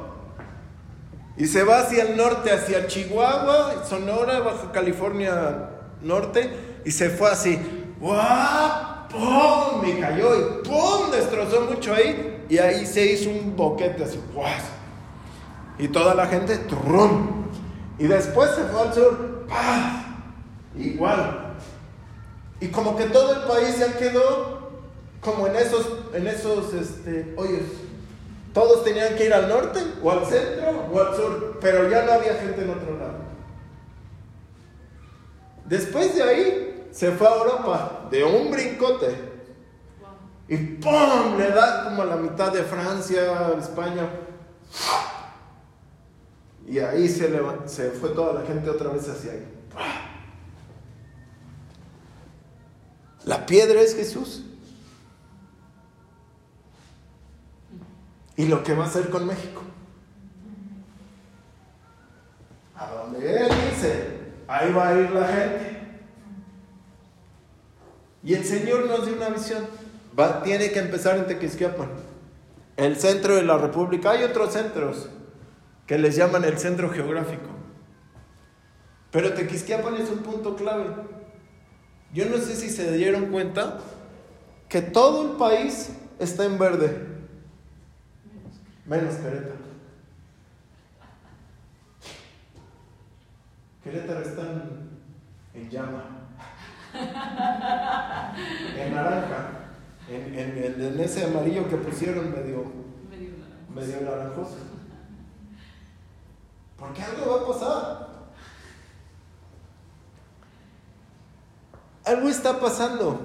y 1.36 1.46
se 1.46 1.64
va 1.64 1.80
hacia 1.80 2.02
el 2.04 2.16
norte, 2.16 2.52
hacia 2.52 2.86
Chihuahua, 2.86 3.84
Sonora, 3.84 4.40
Baja 4.40 4.70
California 4.70 5.70
Norte, 6.02 6.50
y 6.84 6.90
se 6.90 7.08
fue 7.08 7.30
así, 7.30 7.58
¡guau! 7.98 8.87
¡Pum! 9.10 9.82
Me 9.82 10.00
cayó 10.00 10.36
y 10.36 10.66
¡pum! 10.66 11.10
Destrozó 11.10 11.62
mucho 11.62 11.94
ahí, 11.94 12.44
y 12.48 12.58
ahí 12.58 12.86
se 12.86 13.12
hizo 13.12 13.30
un 13.30 13.56
boquete 13.56 14.04
así, 14.04 14.20
¡guau! 14.34 14.50
Y 15.78 15.88
toda 15.88 16.14
la 16.14 16.26
gente, 16.26 16.56
¡trum! 16.58 17.46
Y 17.98 18.06
después 18.06 18.50
se 18.50 18.64
fue 18.64 18.80
al 18.80 18.94
sur, 18.94 19.46
¡pah! 19.48 20.04
Igual, 20.76 21.48
y 22.60 22.68
como 22.68 22.96
que 22.96 23.04
todo 23.04 23.32
el 23.34 23.42
país 23.42 23.78
ya 23.78 23.96
quedó 23.96 24.70
como 25.20 25.46
en 25.46 25.56
esos, 25.56 25.86
en 26.12 26.26
esos 26.26 26.74
este, 26.74 27.34
hoyos. 27.36 27.62
Todos 28.52 28.82
tenían 28.84 29.14
que 29.14 29.26
ir 29.26 29.34
al 29.34 29.48
norte, 29.48 29.80
o 30.02 30.10
al 30.10 30.26
centro, 30.26 30.86
o 30.92 31.00
al 31.00 31.14
sur, 31.14 31.58
pero 31.60 31.88
ya 31.88 32.02
no 32.02 32.12
había 32.12 32.34
gente 32.34 32.62
en 32.62 32.70
otro 32.70 32.98
lado. 32.98 33.18
Después 35.66 36.16
de 36.16 36.22
ahí, 36.22 36.88
se 36.90 37.12
fue 37.12 37.28
a 37.28 37.34
Europa, 37.36 37.97
de 38.10 38.24
un 38.24 38.50
brincote. 38.50 39.28
Y 40.48 40.56
¡pum! 40.56 41.36
Le 41.36 41.50
da 41.50 41.84
como 41.84 42.02
a 42.02 42.06
la 42.06 42.16
mitad 42.16 42.52
de 42.52 42.62
Francia, 42.62 43.52
España. 43.58 44.08
Y 46.66 46.78
ahí 46.78 47.08
se, 47.08 47.30
se 47.66 47.90
fue 47.90 48.10
toda 48.10 48.40
la 48.40 48.46
gente 48.46 48.68
otra 48.70 48.90
vez 48.90 49.08
hacia 49.08 49.32
ahí. 49.32 49.46
La 53.24 53.44
piedra 53.44 53.80
es 53.80 53.94
Jesús. 53.94 54.44
Y 58.36 58.46
lo 58.46 58.62
que 58.62 58.74
va 58.74 58.84
a 58.84 58.86
hacer 58.86 59.10
con 59.10 59.26
México. 59.26 59.62
A 62.76 62.86
donde 62.86 63.36
Él 63.36 63.50
dice, 63.70 64.20
ahí 64.46 64.72
va 64.72 64.88
a 64.88 64.94
ir 64.94 65.10
la 65.10 65.26
gente. 65.26 65.77
Y 68.22 68.34
el 68.34 68.44
Señor 68.44 68.86
nos 68.86 69.06
dio 69.06 69.16
una 69.16 69.28
visión. 69.28 69.66
Tiene 70.42 70.70
que 70.72 70.80
empezar 70.80 71.16
en 71.16 71.26
Tequisquiapan, 71.26 71.88
el 72.76 72.96
centro 72.96 73.36
de 73.36 73.44
la 73.44 73.56
República. 73.56 74.10
Hay 74.10 74.24
otros 74.24 74.52
centros 74.52 75.08
que 75.86 75.96
les 75.96 76.16
llaman 76.16 76.44
el 76.44 76.58
centro 76.58 76.90
geográfico. 76.90 77.48
Pero 79.10 79.32
Tequisquiapan 79.32 79.94
es 79.96 80.10
un 80.10 80.18
punto 80.18 80.56
clave. 80.56 80.86
Yo 82.12 82.26
no 82.26 82.38
sé 82.38 82.56
si 82.56 82.68
se 82.68 82.92
dieron 82.92 83.26
cuenta 83.26 83.78
que 84.68 84.82
todo 84.82 85.30
el 85.30 85.36
país 85.36 85.90
está 86.18 86.44
en 86.44 86.58
verde, 86.58 87.06
menos 88.86 89.14
Querétaro. 89.14 89.58
Querétaro 93.82 94.20
está 94.20 94.42
en, 95.54 95.70
llama, 95.70 96.17
en 98.78 98.94
naranja, 98.94 99.50
en, 100.08 101.00
ese 101.00 101.24
amarillo 101.24 101.68
que 101.68 101.76
pusieron 101.76 102.30
medio, 102.30 102.64
medio 103.74 104.00
naranjoso. 104.02 104.56
Porque 106.78 107.02
algo 107.02 107.30
va 107.30 107.42
a 107.42 107.46
pasar. 107.46 108.08
algo 112.08 112.28
está 112.28 112.58
pasando. 112.58 113.20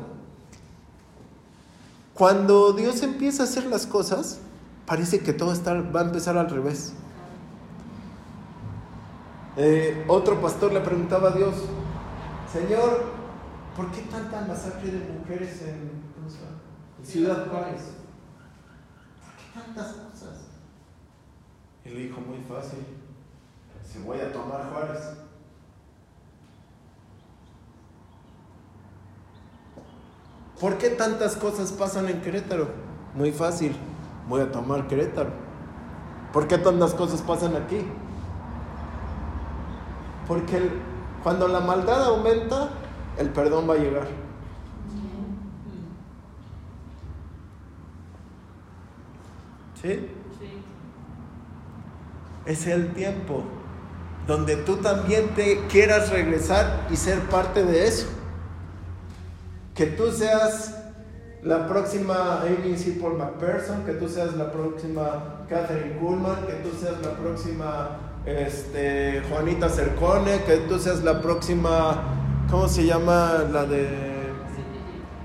Cuando 2.14 2.74
Dios 2.74 3.02
empieza 3.02 3.44
a 3.44 3.46
hacer 3.46 3.66
las 3.66 3.88
cosas, 3.88 4.40
parece 4.86 5.20
que 5.22 5.34
todo 5.34 5.52
está, 5.52 5.74
va 5.74 6.02
a 6.02 6.04
empezar 6.04 6.38
al 6.38 6.50
revés. 6.50 6.94
Eh, 9.56 10.04
otro 10.08 10.40
pastor 10.42 10.74
le 10.74 10.82
preguntaba 10.82 11.30
a 11.30 11.32
Dios, 11.32 11.56
Señor, 12.52 13.04
¿por 13.76 13.92
qué 13.92 14.02
tanta 14.04 14.42
masacre 14.42 14.92
de 14.92 15.20
mujeres 15.20 15.62
en, 15.64 16.04
Ciudad 17.04 17.48
Juárez? 17.50 17.82
¿Por 19.22 19.36
qué 19.36 19.60
tantas 19.60 19.88
cosas? 19.94 20.46
Y 21.84 21.90
le 21.90 22.00
dijo, 22.04 22.22
muy 22.22 22.40
fácil, 22.48 22.80
se 23.84 24.00
voy 24.00 24.22
a 24.22 24.32
tomar 24.32 24.70
Juárez. 24.72 25.02
¿Por 30.62 30.78
qué 30.78 30.92
tantas 30.92 31.36
cosas 31.36 31.74
pasan 31.74 32.08
en 32.08 32.22
Querétaro? 32.22 32.70
Muy 33.16 33.34
fácil, 33.34 33.76
voy 34.30 34.40
a 34.40 34.50
tomar 34.50 34.88
Querétaro. 34.88 35.32
¿Por 36.32 36.48
qué 36.48 36.58
tantas 36.58 36.94
cosas 36.94 37.22
pasan 37.22 37.58
aquí? 37.58 37.86
Porque 40.26 40.72
cuando 41.22 41.50
la 41.50 41.60
maldad 41.60 42.06
aumenta, 42.06 42.70
el 43.18 43.30
perdón 43.30 43.70
va 43.70 43.74
a 43.74 43.78
llegar. 43.78 44.08
¿Sí? 49.82 50.10
Es 52.46 52.68
el 52.68 52.94
tiempo 52.94 53.44
donde 54.28 54.56
tú 54.58 54.78
también 54.78 55.30
te 55.36 55.66
quieras 55.68 56.10
regresar 56.10 56.88
y 56.90 56.96
ser 56.96 57.20
parte 57.30 57.64
de 57.64 57.88
eso 57.88 58.08
que 59.76 59.88
tú 59.88 60.12
seas 60.12 60.76
la 61.42 61.68
próxima 61.68 62.42
Amy 62.42 62.76
Paul 63.02 63.18
McPherson, 63.18 63.84
que 63.86 63.94
tú 63.94 64.08
seas 64.08 64.36
la 64.36 64.52
próxima 64.52 65.46
Catherine 65.50 65.98
Kuhlman, 65.98 66.46
que 66.46 66.54
tú 66.54 66.70
seas 66.80 67.02
la 67.02 67.12
próxima 67.18 67.98
este, 68.26 69.22
Juanita 69.30 69.68
Cercone, 69.68 70.44
que 70.46 70.58
tú 70.58 70.80
seas 70.80 71.04
la 71.04 71.22
próxima, 71.22 72.23
¿cómo 72.54 72.68
se 72.68 72.86
llama? 72.86 73.48
La 73.52 73.66
de 73.66 73.90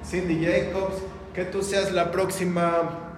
Cindy 0.03 0.43
Jacobs, 0.43 0.95
que 1.35 1.45
tú 1.45 1.63
seas 1.63 1.93
la 1.93 2.11
próxima 2.11 3.13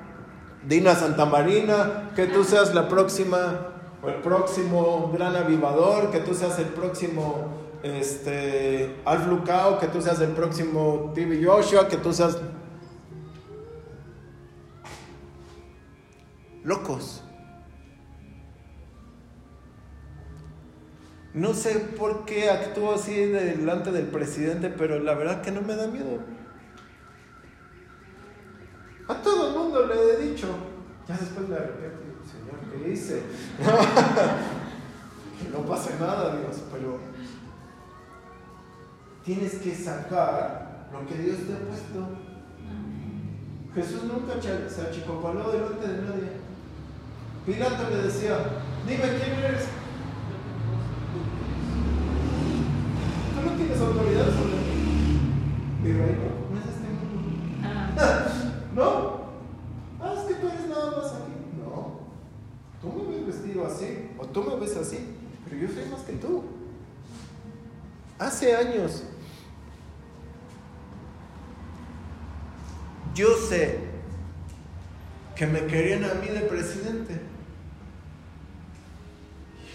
Dina 0.65 0.97
Santamarina, 0.97 2.11
que 2.17 2.27
tú 2.27 2.43
seas 2.43 2.75
la 2.75 2.89
próxima 2.89 3.69
o 4.03 4.09
el 4.09 4.17
próximo 4.17 5.13
gran 5.15 5.37
avivador, 5.37 6.11
que 6.11 6.19
tú 6.19 6.35
seas 6.35 6.59
el 6.59 6.67
próximo 6.67 7.51
este, 7.85 8.97
Alf 9.05 9.29
Lucao, 9.29 9.79
que 9.79 9.87
tú 9.87 10.03
seas 10.03 10.21
el 10.21 10.31
próximo 10.31 11.13
TV 11.15 11.45
Joshua, 11.45 11.87
que 11.87 11.97
tú 11.97 12.13
seas 12.13 12.37
locos. 16.65 17.20
No 21.35 21.55
sé 21.55 21.79
por 21.97 22.25
qué 22.25 22.51
actúo 22.51 22.95
así 22.95 23.15
delante 23.27 23.93
del 23.93 24.07
presidente, 24.07 24.69
pero 24.69 24.99
la 24.99 25.15
verdad 25.15 25.43
que 25.43 25.53
no 25.53 25.63
me 25.63 25.77
da 25.77 25.87
miedo. 25.87 26.19
A 29.09 29.15
todo 29.23 29.49
el 29.49 29.55
mundo 29.55 29.87
le 29.87 29.95
he 29.95 30.17
dicho. 30.31 30.49
Ya 31.09 31.17
después 31.17 31.49
le 31.49 31.57
arrepiento, 31.57 31.99
Señor, 32.25 32.59
¿qué 32.71 32.93
hice? 32.93 33.23
que 35.43 35.49
no 35.49 35.65
pase 35.67 35.99
nada, 35.99 36.37
Dios, 36.37 36.63
pero 36.73 37.01
tienes 39.25 39.55
que 39.57 39.75
sacar 39.75 40.89
lo 40.93 41.07
que 41.07 41.15
Dios 41.17 41.39
te 41.39 41.55
ha 41.55 41.59
puesto. 41.59 42.09
Jesús 43.75 44.05
nunca 44.05 44.35
se 44.41 44.83
achicopaló 44.83 45.53
delante 45.53 45.87
de 45.87 46.03
nadie. 46.03 46.33
Pilato 47.47 47.91
le 47.91 48.03
decía, 48.03 48.37
dime 48.87 49.01
quién 49.01 49.39
eres. 49.45 49.65
Tú 53.35 53.41
no 53.49 53.57
autoridad 53.81 54.27
sobre 54.27 54.57
mí. 54.57 55.21
Mi 55.83 55.93
reino 55.93 56.31
no. 58.75 58.75
¿No? 58.75 59.21
Ah, 60.01 60.15
es 60.17 60.25
que 60.25 60.35
tú 60.35 60.49
eres 60.49 60.69
nada 60.69 60.91
más 60.93 61.13
aquí. 61.13 61.33
No. 61.59 62.01
Tú 62.81 62.93
me 62.93 63.17
ves 63.17 63.27
vestido 63.27 63.67
así, 63.67 64.11
o 64.19 64.27
tú 64.27 64.43
me 64.45 64.57
ves 64.57 64.77
así, 64.77 64.99
pero 65.45 65.57
yo 65.57 65.69
soy 65.69 65.91
más 65.91 66.01
que 66.03 66.13
tú. 66.15 66.45
Hace 68.19 68.55
años 68.55 69.05
yo 73.15 73.37
sé 73.49 73.79
que 75.35 75.47
me 75.47 75.67
querían 75.67 76.05
a 76.05 76.15
mí 76.15 76.29
de 76.29 76.41
presidente. 76.41 77.21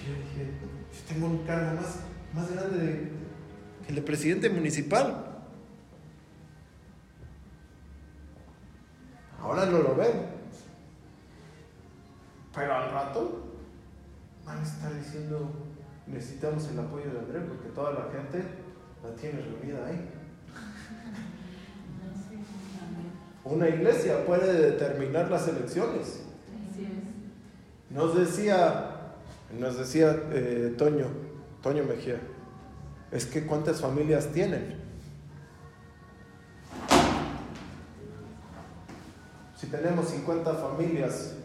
Yo 0.06 0.14
dije, 0.14 0.52
yo 0.94 1.14
tengo 1.14 1.28
un 1.28 1.46
cargo 1.46 1.82
más, 1.82 2.00
más 2.34 2.52
grande 2.52 2.78
que 2.78 3.25
el 3.88 3.96
de 3.96 4.02
presidente 4.02 4.50
municipal. 4.50 5.26
Ahora 9.42 9.66
no 9.68 9.80
lo 9.80 9.96
ven. 9.96 10.36
Pero 12.54 12.74
al 12.74 12.92
rato 12.92 13.44
van 14.46 14.60
a 14.60 14.64
estar 14.64 14.94
diciendo, 14.96 15.52
necesitamos 16.08 16.68
el 16.70 16.80
apoyo 16.80 17.12
de 17.12 17.20
Andrés 17.20 17.44
porque 17.48 17.70
toda 17.70 17.92
la 17.92 18.12
gente 18.12 18.44
la 19.04 19.16
tiene 19.16 19.42
reunida 19.42 19.86
ahí. 19.86 20.10
Una 23.44 23.70
iglesia 23.70 24.26
puede 24.26 24.72
determinar 24.72 25.30
las 25.30 25.48
elecciones. 25.48 26.22
Nos 27.92 28.18
decía, 28.18 29.14
nos 29.60 29.78
decía 29.78 30.20
eh, 30.32 30.74
Toño, 30.78 31.06
Toño 31.62 31.84
Mejía, 31.84 32.20
es 33.16 33.26
que 33.26 33.46
cuántas 33.46 33.80
familias 33.80 34.28
tienen. 34.34 34.76
Si 39.56 39.68
tenemos 39.68 40.10
50 40.10 40.54
familias 40.56 41.36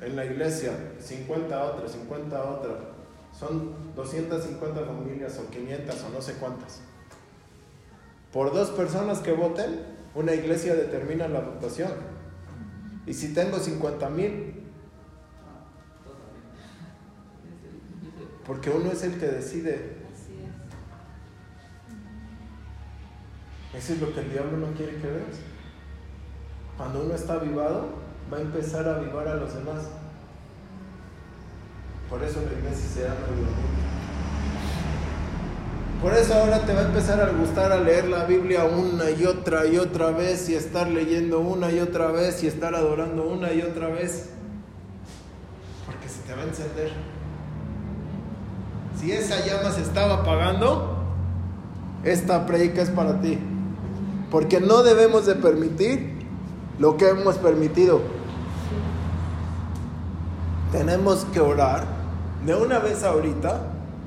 en 0.00 0.16
la 0.16 0.24
iglesia, 0.24 0.72
50 0.98 1.64
otras, 1.64 1.92
50 1.92 2.50
otras, 2.50 2.76
son 3.38 3.94
250 3.94 4.84
familias 4.84 5.38
o 5.38 5.48
500 5.48 6.02
o 6.02 6.08
no 6.08 6.20
sé 6.20 6.32
cuántas. 6.34 6.80
Por 8.32 8.52
dos 8.52 8.70
personas 8.70 9.20
que 9.20 9.30
voten, 9.30 9.82
una 10.16 10.34
iglesia 10.34 10.74
determina 10.74 11.28
la 11.28 11.40
votación. 11.40 11.92
Y 13.06 13.14
si 13.14 13.32
tengo 13.32 13.60
50 13.60 14.10
mil, 14.10 14.64
porque 18.44 18.70
uno 18.70 18.90
es 18.90 19.04
el 19.04 19.20
que 19.20 19.26
decide. 19.26 20.01
Eso 23.74 23.94
es 23.94 24.00
lo 24.00 24.12
que 24.12 24.20
el 24.20 24.30
diablo 24.30 24.58
no 24.58 24.74
quiere 24.74 24.96
que 24.96 25.06
veas. 25.06 25.40
Cuando 26.76 27.04
uno 27.04 27.14
está 27.14 27.34
avivado, 27.34 27.86
va 28.32 28.38
a 28.38 28.40
empezar 28.40 28.86
a 28.88 28.96
avivar 28.96 29.28
a 29.28 29.34
los 29.34 29.54
demás. 29.54 29.88
Por 32.08 32.22
eso 32.22 32.40
la 32.40 32.58
iglesia 32.58 32.88
se 32.92 33.02
llama 33.04 33.16
Por 36.02 36.12
eso 36.12 36.34
ahora 36.34 36.60
te 36.60 36.74
va 36.74 36.80
a 36.80 36.84
empezar 36.84 37.20
a 37.20 37.30
gustar 37.30 37.72
a 37.72 37.80
leer 37.80 38.08
la 38.08 38.24
Biblia 38.24 38.64
una 38.64 39.10
y 39.10 39.24
otra 39.24 39.66
y 39.66 39.78
otra 39.78 40.10
vez 40.10 40.48
y 40.50 40.54
estar 40.54 40.88
leyendo 40.88 41.40
una 41.40 41.70
y 41.70 41.80
otra 41.80 42.08
vez 42.08 42.42
y 42.42 42.48
estar 42.48 42.74
adorando 42.74 43.26
una 43.26 43.52
y 43.52 43.62
otra 43.62 43.88
vez. 43.88 44.28
Porque 45.86 46.08
se 46.08 46.20
te 46.22 46.34
va 46.34 46.42
a 46.42 46.44
encender. 46.44 46.92
Si 49.00 49.10
esa 49.12 49.44
llama 49.46 49.70
se 49.70 49.80
estaba 49.80 50.16
apagando, 50.16 50.98
esta 52.04 52.44
predica 52.44 52.82
es 52.82 52.90
para 52.90 53.20
ti. 53.20 53.38
Porque 54.32 54.60
no 54.60 54.82
debemos 54.82 55.26
de 55.26 55.34
permitir 55.34 56.10
lo 56.78 56.96
que 56.96 57.10
hemos 57.10 57.36
permitido. 57.36 58.00
Tenemos 60.72 61.26
que 61.26 61.40
orar 61.40 61.84
de 62.46 62.54
una 62.54 62.78
vez 62.78 63.04
ahorita 63.04 63.66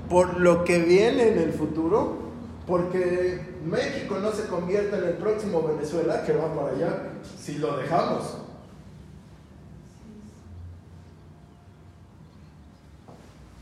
por 0.10 0.40
lo 0.40 0.64
que 0.64 0.80
viene 0.80 1.28
en 1.28 1.38
el 1.38 1.54
futuro, 1.54 2.18
porque 2.66 3.40
México 3.64 4.18
no 4.20 4.32
se 4.32 4.48
convierta 4.48 4.98
en 4.98 5.04
el 5.04 5.14
próximo 5.14 5.62
Venezuela 5.62 6.24
que 6.24 6.34
va 6.34 6.56
para 6.56 6.76
allá 6.76 7.04
si 7.40 7.60
lo 7.60 7.78
dejamos. 7.78 8.38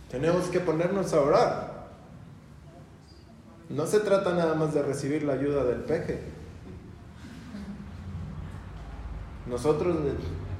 Tenemos 0.09 0.45
que 0.45 0.61
ponernos 0.61 1.11
a 1.11 1.19
orar. 1.19 1.87
No 3.67 3.85
se 3.85 3.99
trata 3.99 4.33
nada 4.33 4.55
más 4.55 4.73
de 4.73 4.81
recibir 4.81 5.23
la 5.23 5.33
ayuda 5.33 5.65
del 5.65 5.81
peje. 5.81 6.32
Nosotros 9.47 9.97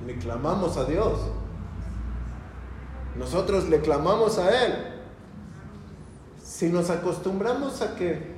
le, 0.05 0.15
clamamos 0.17 0.77
a 0.77 0.85
Dios. 0.85 1.19
Nosotros 3.17 3.69
le 3.69 3.79
clamamos 3.81 4.37
a 4.37 4.65
Él. 4.65 4.73
Si 6.43 6.69
nos 6.69 6.89
acostumbramos 6.89 7.81
a 7.81 7.95
que 7.95 8.33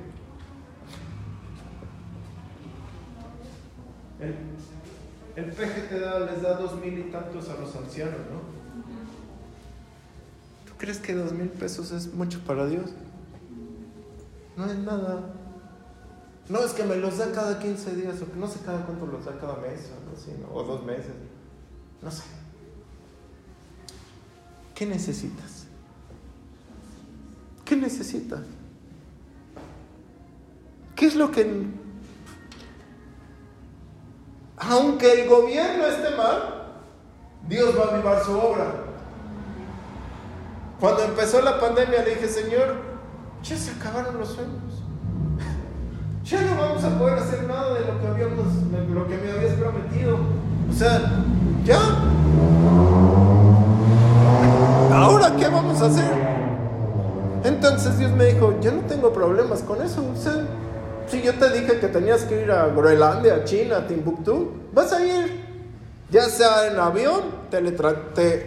el, 4.20 4.34
el 5.36 5.52
peje 5.52 5.82
te 5.82 6.00
da, 6.00 6.20
les 6.20 6.42
da 6.42 6.54
dos 6.54 6.80
mil 6.80 6.98
y 6.98 7.10
tantos 7.10 7.48
a 7.48 7.60
los 7.60 7.74
ancianos, 7.76 8.20
¿no? 8.30 8.56
¿Tú 10.66 10.72
crees 10.78 10.98
que 10.98 11.14
dos 11.14 11.32
mil 11.32 11.48
pesos 11.48 11.90
es 11.90 12.12
mucho 12.14 12.40
para 12.46 12.66
Dios? 12.66 12.90
No 14.56 14.64
es 14.66 14.78
nada. 14.78 15.32
No, 16.48 16.60
es 16.60 16.72
que 16.72 16.84
me 16.84 16.96
los 16.96 17.18
da 17.18 17.32
cada 17.32 17.58
15 17.58 17.96
días, 17.96 18.16
o 18.22 18.38
no 18.38 18.46
sé 18.46 18.60
cada 18.64 18.84
cuánto 18.86 19.06
los 19.06 19.24
da 19.24 19.36
cada 19.38 19.56
mes, 19.56 19.90
o, 20.52 20.54
o 20.54 20.62
dos 20.62 20.84
meses. 20.84 21.12
No 22.02 22.10
sé. 22.10 22.22
¿Qué 24.74 24.86
necesitas? 24.86 25.66
¿Qué 27.64 27.74
necesitas? 27.76 28.40
¿Qué 30.94 31.06
es 31.06 31.16
lo 31.16 31.30
que... 31.30 31.66
Aunque 34.58 35.22
el 35.22 35.28
gobierno 35.28 35.86
esté 35.86 36.16
mal, 36.16 36.72
Dios 37.48 37.76
va 37.78 37.84
a 37.84 37.94
avivar 37.94 38.24
su 38.24 38.32
obra. 38.38 38.84
Cuando 40.78 41.02
empezó 41.02 41.40
la 41.42 41.58
pandemia 41.58 42.02
le 42.02 42.14
dije, 42.14 42.28
Señor, 42.28 42.76
ya 43.42 43.56
se 43.56 43.72
acabaron 43.72 44.18
los 44.18 44.28
sueños 44.28 44.65
ya 46.26 46.42
no 46.42 46.60
vamos 46.60 46.82
a 46.82 46.98
poder 46.98 47.18
hacer 47.18 47.44
nada 47.44 47.74
de 47.74 47.80
lo 47.80 49.06
que, 49.06 49.16
me 49.16 49.30
habías 49.30 49.52
prometido. 49.54 50.18
O 50.68 50.72
sea, 50.72 51.22
ya. 51.64 51.78
¿Ahora 54.92 55.36
qué 55.36 55.46
vamos 55.46 55.80
a 55.80 55.86
hacer? 55.86 56.10
Entonces 57.44 57.96
Dios 57.98 58.10
me 58.10 58.24
dijo, 58.26 58.58
yo 58.60 58.72
no 58.72 58.80
tengo 58.82 59.12
problemas 59.12 59.60
con 59.62 59.80
eso. 59.82 60.04
O 60.12 60.16
sea, 60.16 60.44
si 61.06 61.22
yo 61.22 61.32
te 61.34 61.48
dije 61.50 61.78
que 61.78 61.86
tenías 61.86 62.24
que 62.24 62.42
ir 62.42 62.50
a 62.50 62.66
Groenlandia, 62.66 63.36
a 63.36 63.44
China, 63.44 63.76
a 63.78 63.86
Timbuktu, 63.86 64.50
vas 64.72 64.92
a 64.92 65.04
ir. 65.04 65.46
Ya 66.10 66.22
sea 66.22 66.66
en 66.66 66.78
avión 66.78 67.20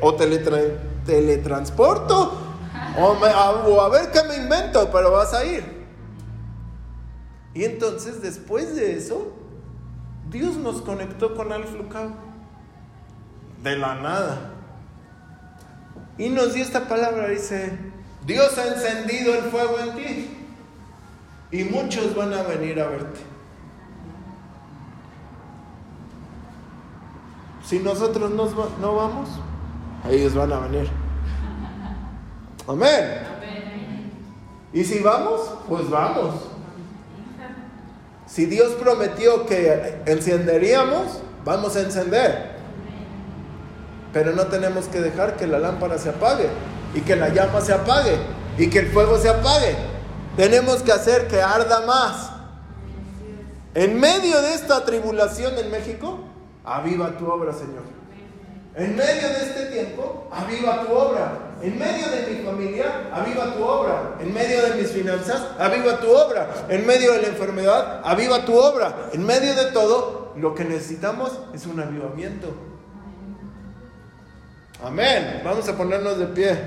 o 0.02 0.16
teletransporto 1.06 2.34
o 2.98 3.82
a 3.82 3.90
ver 3.90 4.12
qué 4.12 4.24
me 4.28 4.36
invento, 4.36 4.90
pero 4.92 5.12
vas 5.12 5.34
a 5.34 5.46
ir. 5.46 5.79
Y 7.60 7.66
entonces 7.66 8.22
después 8.22 8.74
de 8.78 8.96
eso, 8.96 9.34
Dios 10.30 10.56
nos 10.56 10.82
conectó 10.82 11.36
con 11.36 11.52
Alf 11.52 11.74
Lucao. 11.74 12.14
De 13.62 13.76
la 13.76 13.96
nada. 13.96 14.54
Y 16.18 16.30
nos 16.30 16.54
dio 16.54 16.64
esta 16.64 16.88
palabra, 16.88 17.28
dice, 17.28 17.78
Dios 18.26 18.58
ha 18.58 18.66
encendido 18.66 19.34
el 19.34 19.42
fuego 19.52 19.78
en 19.78 19.96
ti. 19.98 20.38
Y 21.52 21.66
muchos 21.66 22.16
van 22.16 22.32
a 22.32 22.44
venir 22.44 22.80
a 22.80 22.88
verte. 22.88 23.20
Si 27.66 27.80
nosotros 27.80 28.32
no 28.32 28.96
vamos, 28.96 29.28
ellos 30.10 30.34
van 30.34 30.54
a 30.54 30.60
venir. 30.60 30.90
Amén. 32.66 34.14
Y 34.72 34.82
si 34.82 35.00
vamos, 35.00 35.42
pues 35.68 35.90
vamos. 35.90 36.49
Si 38.30 38.46
Dios 38.46 38.74
prometió 38.74 39.48
que 39.48 40.02
encenderíamos, 40.06 41.20
vamos 41.44 41.76
a 41.76 41.82
encender. 41.82 42.60
Pero 44.14 44.34
no 44.34 44.48
tenemos 44.48 44.86
que 44.86 45.02
dejar 45.02 45.36
que 45.36 45.48
la 45.48 45.58
lámpara 45.58 45.98
se 45.98 46.10
apague 46.10 46.48
y 46.94 47.02
que 47.02 47.16
la 47.16 47.30
llama 47.30 47.60
se 47.62 47.74
apague 47.74 48.18
y 48.58 48.70
que 48.70 48.80
el 48.80 48.88
fuego 48.92 49.18
se 49.18 49.30
apague. 49.30 49.76
Tenemos 50.38 50.84
que 50.84 50.92
hacer 50.92 51.28
que 51.28 51.42
arda 51.42 51.82
más. 51.88 52.32
En 53.74 54.00
medio 54.00 54.42
de 54.42 54.54
esta 54.54 54.86
tribulación 54.86 55.58
en 55.58 55.72
México, 55.72 56.20
aviva 56.64 57.18
tu 57.18 57.28
obra, 57.28 57.52
Señor. 57.52 57.84
En 58.76 58.96
medio 58.96 59.28
de 59.28 59.44
este 59.44 59.66
tiempo, 59.68 60.30
aviva 60.32 60.86
tu 60.86 60.94
obra. 60.94 61.49
En 61.62 61.78
medio 61.78 62.10
de 62.10 62.28
mi 62.28 62.44
familia, 62.44 63.10
aviva 63.12 63.54
tu 63.54 63.64
obra. 63.64 64.16
En 64.22 64.34
medio 64.34 64.62
de 64.64 64.76
mis 64.82 64.92
finanzas, 64.92 65.42
aviva 65.58 66.00
tu 66.00 66.10
obra. 66.10 66.66
En 66.70 66.86
medio 66.86 67.14
de 67.14 67.22
la 67.22 67.28
enfermedad, 67.28 68.02
aviva 68.04 68.46
tu 68.46 68.58
obra. 68.58 69.10
En 69.12 69.26
medio 69.26 69.54
de 69.56 69.72
todo, 69.72 70.34
lo 70.38 70.56
que 70.56 70.64
necesitamos 70.64 71.32
es 71.54 71.66
un 71.66 71.80
avivamiento. 71.80 72.48
Amén. 74.84 75.42
Vamos 75.44 75.68
a 75.68 75.76
ponernos 75.76 76.18
de 76.18 76.26
pie. 76.28 76.58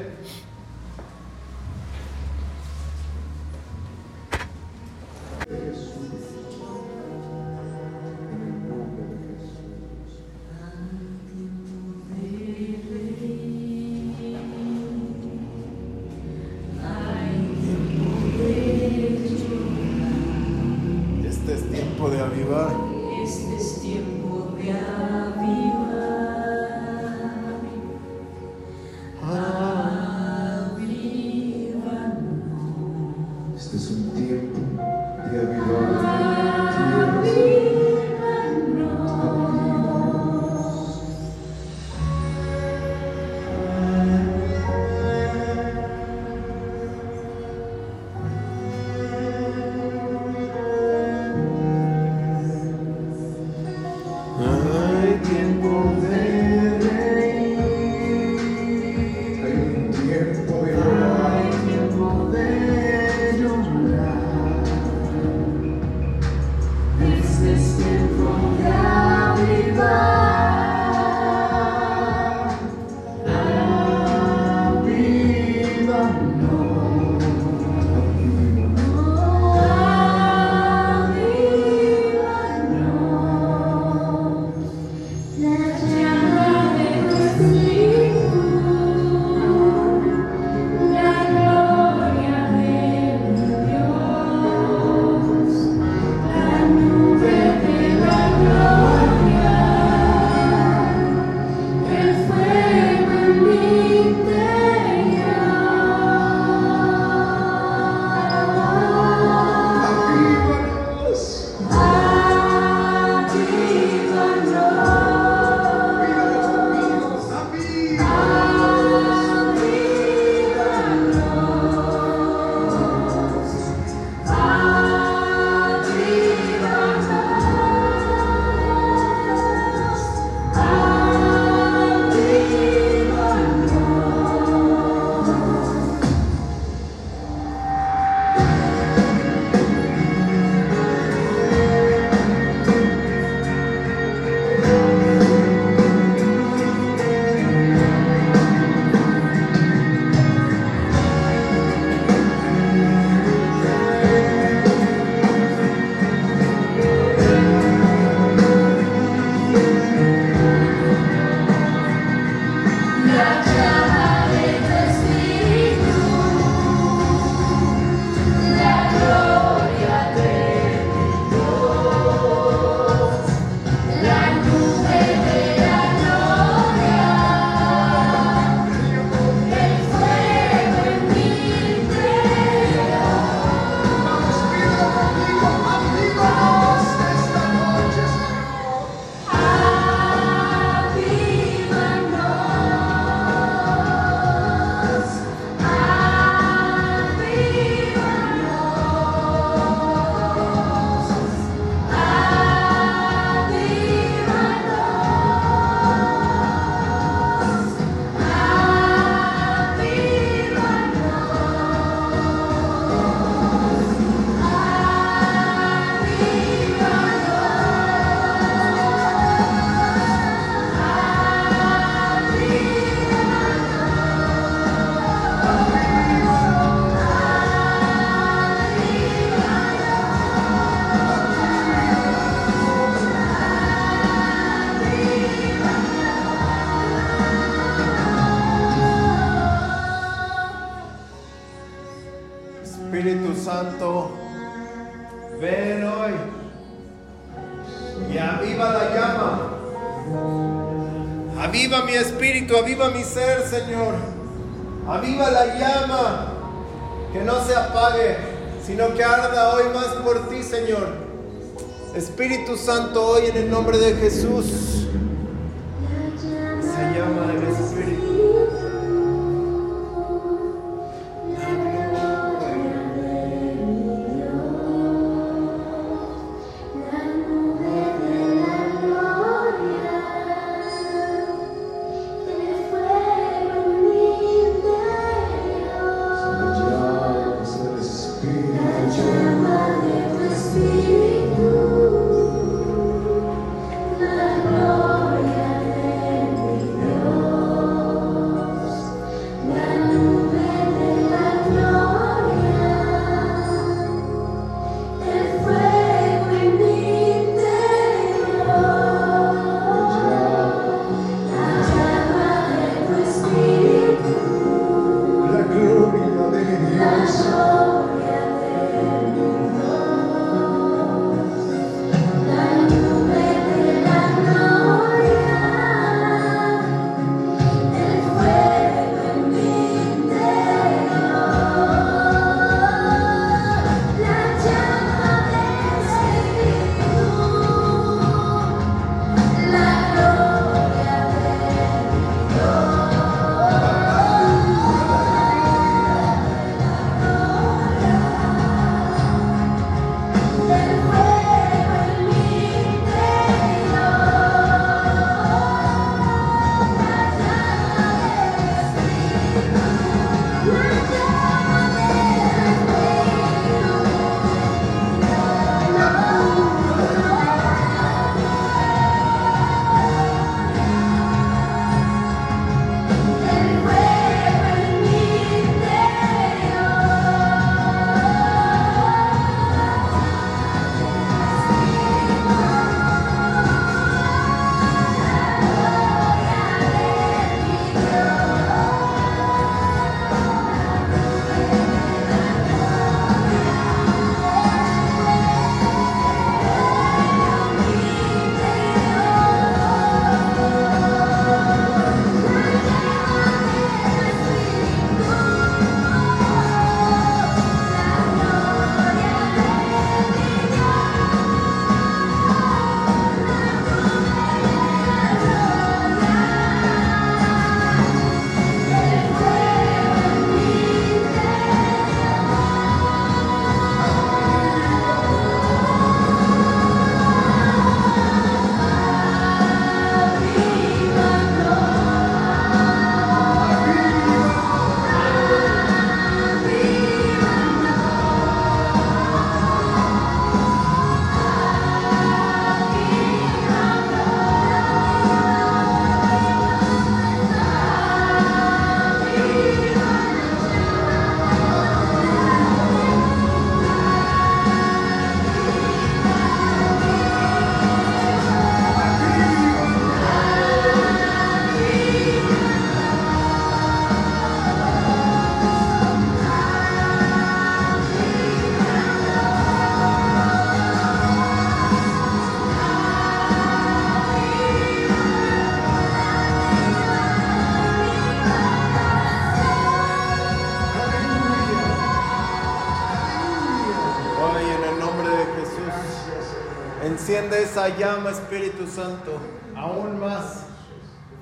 Enciende 486.83 487.41
esa 487.41 487.68
llama, 487.76 488.11
Espíritu 488.11 488.66
Santo, 488.66 489.12
aún 489.55 490.01
más. 490.01 490.47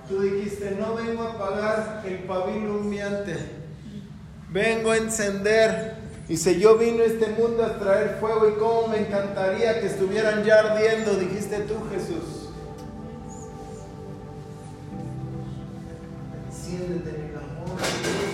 Tú 0.08 0.22
dijiste, 0.22 0.76
no 0.80 0.94
vengo 0.94 1.22
a 1.22 1.32
apagar 1.32 2.02
el 2.06 2.20
pabilo 2.20 2.78
humeante, 2.78 3.36
vengo 4.48 4.90
a 4.90 4.96
encender. 4.96 6.00
Dice, 6.26 6.58
yo 6.58 6.78
vino 6.78 7.02
a 7.02 7.06
este 7.06 7.26
mundo 7.28 7.64
a 7.64 7.78
traer 7.78 8.16
fuego 8.20 8.48
y 8.48 8.52
cómo 8.58 8.88
me 8.88 9.00
encantaría 9.00 9.80
que 9.80 9.86
estuvieran 9.86 10.44
ya 10.44 10.60
ardiendo, 10.60 11.14
dijiste 11.14 11.58
tú, 11.60 11.74
Jesús. 11.90 12.48
Enciéndete 16.48 17.10
el 17.10 17.36
amor. 17.36 18.29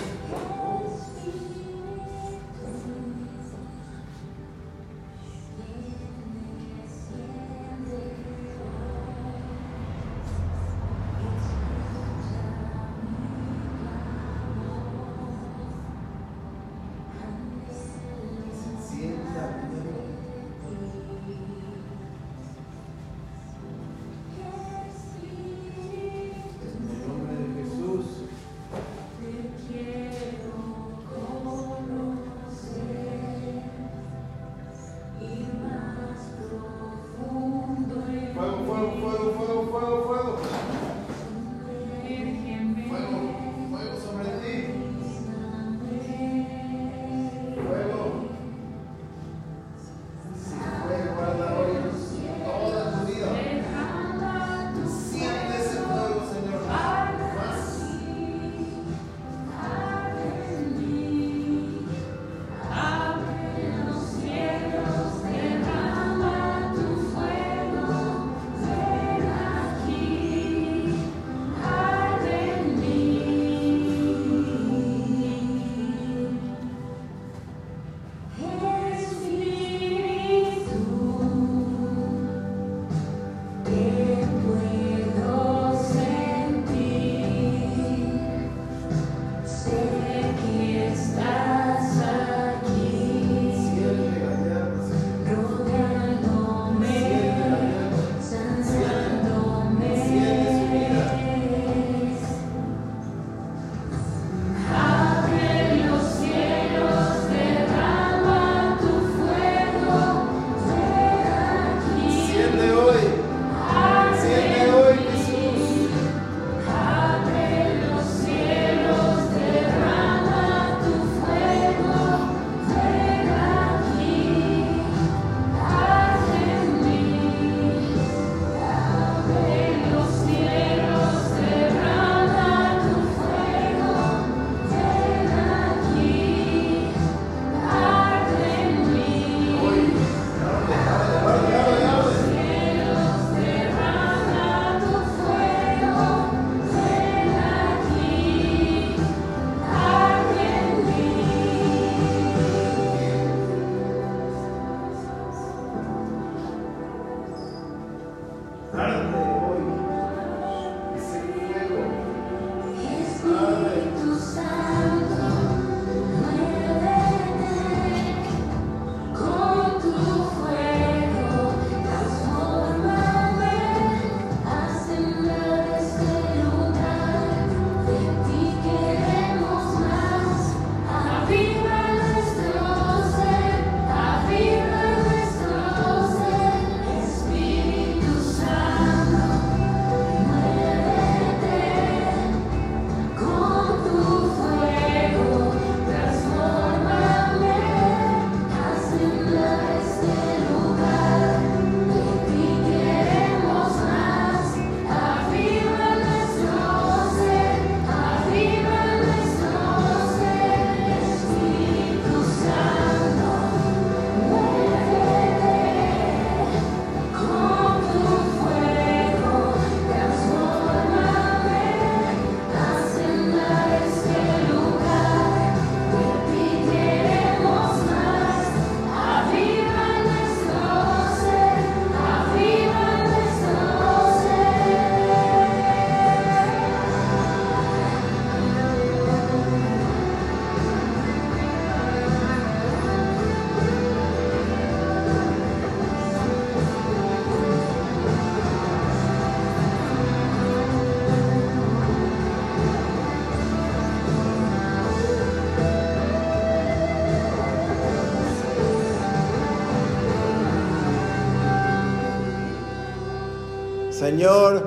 Señor, 264.07 264.63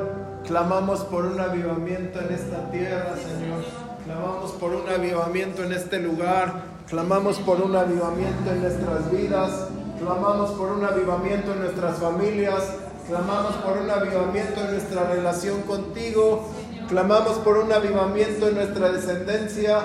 clamamos 0.47 1.01
por 1.05 1.25
un 1.25 1.41
avivamiento 1.41 2.21
en 2.21 2.35
esta 2.35 2.71
tierra, 2.71 3.15
Señor. 3.17 3.65
Clamamos 4.05 4.51
por 4.53 4.75
un 4.75 4.87
avivamiento 4.87 5.65
en 5.65 5.73
este 5.73 5.99
lugar. 5.99 6.65
Clamamos 6.91 7.39
por 7.39 7.63
un 7.63 7.75
avivamiento 7.75 8.51
en 8.51 8.61
nuestras 8.61 9.11
vidas. 9.11 9.69
Clamamos 9.99 10.51
por 10.51 10.73
un 10.73 10.85
avivamiento 10.85 11.55
en 11.55 11.61
nuestras 11.61 11.97
familias. 11.97 12.65
Clamamos 13.09 13.55
por 13.65 13.79
un 13.79 13.91
avivamiento 13.91 14.61
en 14.61 14.73
nuestra 14.73 15.05
relación 15.05 15.63
contigo. 15.63 16.47
Clamamos 16.91 17.39
por 17.39 17.57
un 17.57 17.73
avivamiento 17.73 18.47
en 18.47 18.57
nuestra 18.57 18.93
descendencia. 18.93 19.79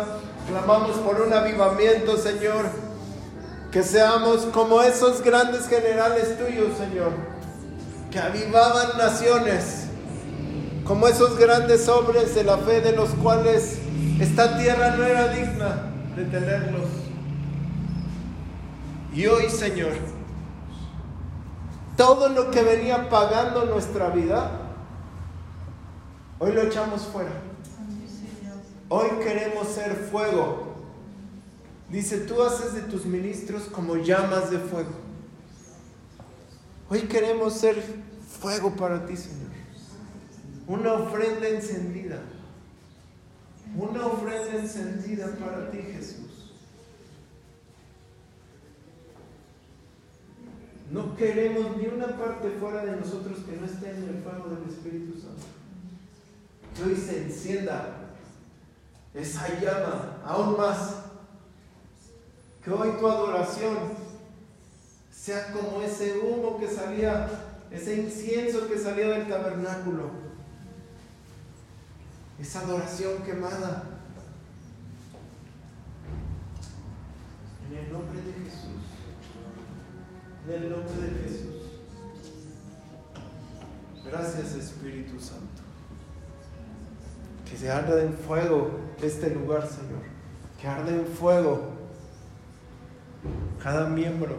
Clamamos 0.49 0.97
por 0.97 1.22
un 1.22 1.32
avivamiento, 1.32 2.18
Señor. 2.18 2.66
Que 3.72 3.84
seamos 3.84 4.47
como 4.47 4.82
esos 4.82 5.22
grandes 5.22 5.70
generales 5.70 6.38
tuyos, 6.38 6.78
Señor 6.78 7.34
que 8.16 8.22
avivaban 8.22 8.97
naciones. 8.97 9.88
Como 10.86 11.05
esos 11.05 11.38
grandes 11.38 11.89
hombres 11.89 12.34
de 12.34 12.45
la 12.45 12.57
fe 12.59 12.80
de 12.80 12.93
los 12.93 13.09
cuales 13.09 13.80
esta 14.22 14.57
tierra 14.57 14.95
no 14.95 15.03
era 15.03 15.28
digna 15.34 15.91
de 16.16 16.24
tenerlos. 16.24 16.88
Y 19.13 19.28
hoy, 19.28 19.49
Señor, 19.49 19.91
todo 21.97 22.30
lo 22.30 22.51
que 22.51 22.63
venía 22.63 23.09
pagando 23.09 23.66
nuestra 23.66 24.07
vida, 24.11 24.61
hoy 26.39 26.53
lo 26.53 26.61
echamos 26.61 27.01
fuera. 27.01 27.34
Hoy 28.88 29.09
queremos 29.22 29.68
ser 29.68 29.93
fuego. 29.93 30.76
Dice, 31.89 32.20
tú 32.20 32.41
haces 32.41 32.76
de 32.76 32.82
tus 32.84 33.05
ministros 33.05 33.63
como 33.63 33.97
llamas 33.97 34.51
de 34.51 34.59
fuego. 34.59 35.03
Hoy 36.88 37.01
queremos 37.01 37.51
ser 37.55 38.05
fuego 38.45 38.75
para 38.75 39.03
ti, 39.07 39.17
Señor. 39.17 39.49
Una 40.67 40.93
ofrenda 40.93 41.47
encendida. 41.47 42.19
Una 43.75 44.05
ofrenda 44.05 44.59
encendida 44.59 45.35
para 45.37 45.71
ti, 45.71 45.79
Jesús. 45.79 46.53
No 50.91 51.15
queremos 51.15 51.75
ni 51.77 51.87
una 51.87 52.15
parte 52.19 52.51
fuera 52.59 52.85
de 52.85 52.97
nosotros 52.97 53.39
que 53.39 53.57
no 53.57 53.65
esté 53.65 53.89
en 53.89 54.09
el 54.09 54.21
fuego 54.21 54.55
del 54.55 54.69
Espíritu 54.69 55.19
Santo. 55.19 55.47
Que 56.75 56.83
hoy 56.83 56.95
se 56.95 57.23
encienda 57.23 58.13
esa 59.15 59.59
llama 59.59 60.21
aún 60.23 60.55
más. 60.55 60.97
Que 62.63 62.69
hoy 62.69 62.91
tu 62.99 63.07
adoración 63.07 63.75
sea 65.11 65.51
como 65.51 65.81
ese 65.81 66.19
humo 66.19 66.59
que 66.59 66.67
salía, 66.67 67.27
ese 67.76 67.95
incienso 68.01 68.67
que 68.67 68.78
salía 68.78 69.09
del 69.09 69.28
tabernáculo. 69.28 70.09
Esa 72.39 72.61
adoración 72.61 73.21
quemada. 73.23 73.84
En 77.69 77.78
el 77.78 77.91
nombre 77.91 78.19
de 78.21 78.34
Jesús. 78.34 78.82
En 80.47 80.63
el 80.63 80.69
nombre 80.69 81.01
de 81.01 81.23
Jesús. 81.23 81.55
Gracias 84.05 84.55
Espíritu 84.55 85.19
Santo. 85.19 85.63
Que 87.49 87.57
se 87.57 87.69
arda 87.69 88.01
en 88.01 88.13
fuego 88.13 88.71
este 89.01 89.32
lugar, 89.32 89.67
Señor. 89.67 90.03
Que 90.61 90.67
arde 90.67 90.95
en 90.95 91.07
fuego 91.07 91.73
cada 93.61 93.89
miembro. 93.89 94.36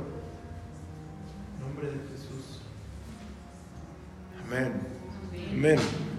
En 1.55 1.67
nombre 1.67 1.89
de 1.89 1.99
Jesús. 2.09 2.16
Amén. 4.47 4.73
Amén. 5.53 6.16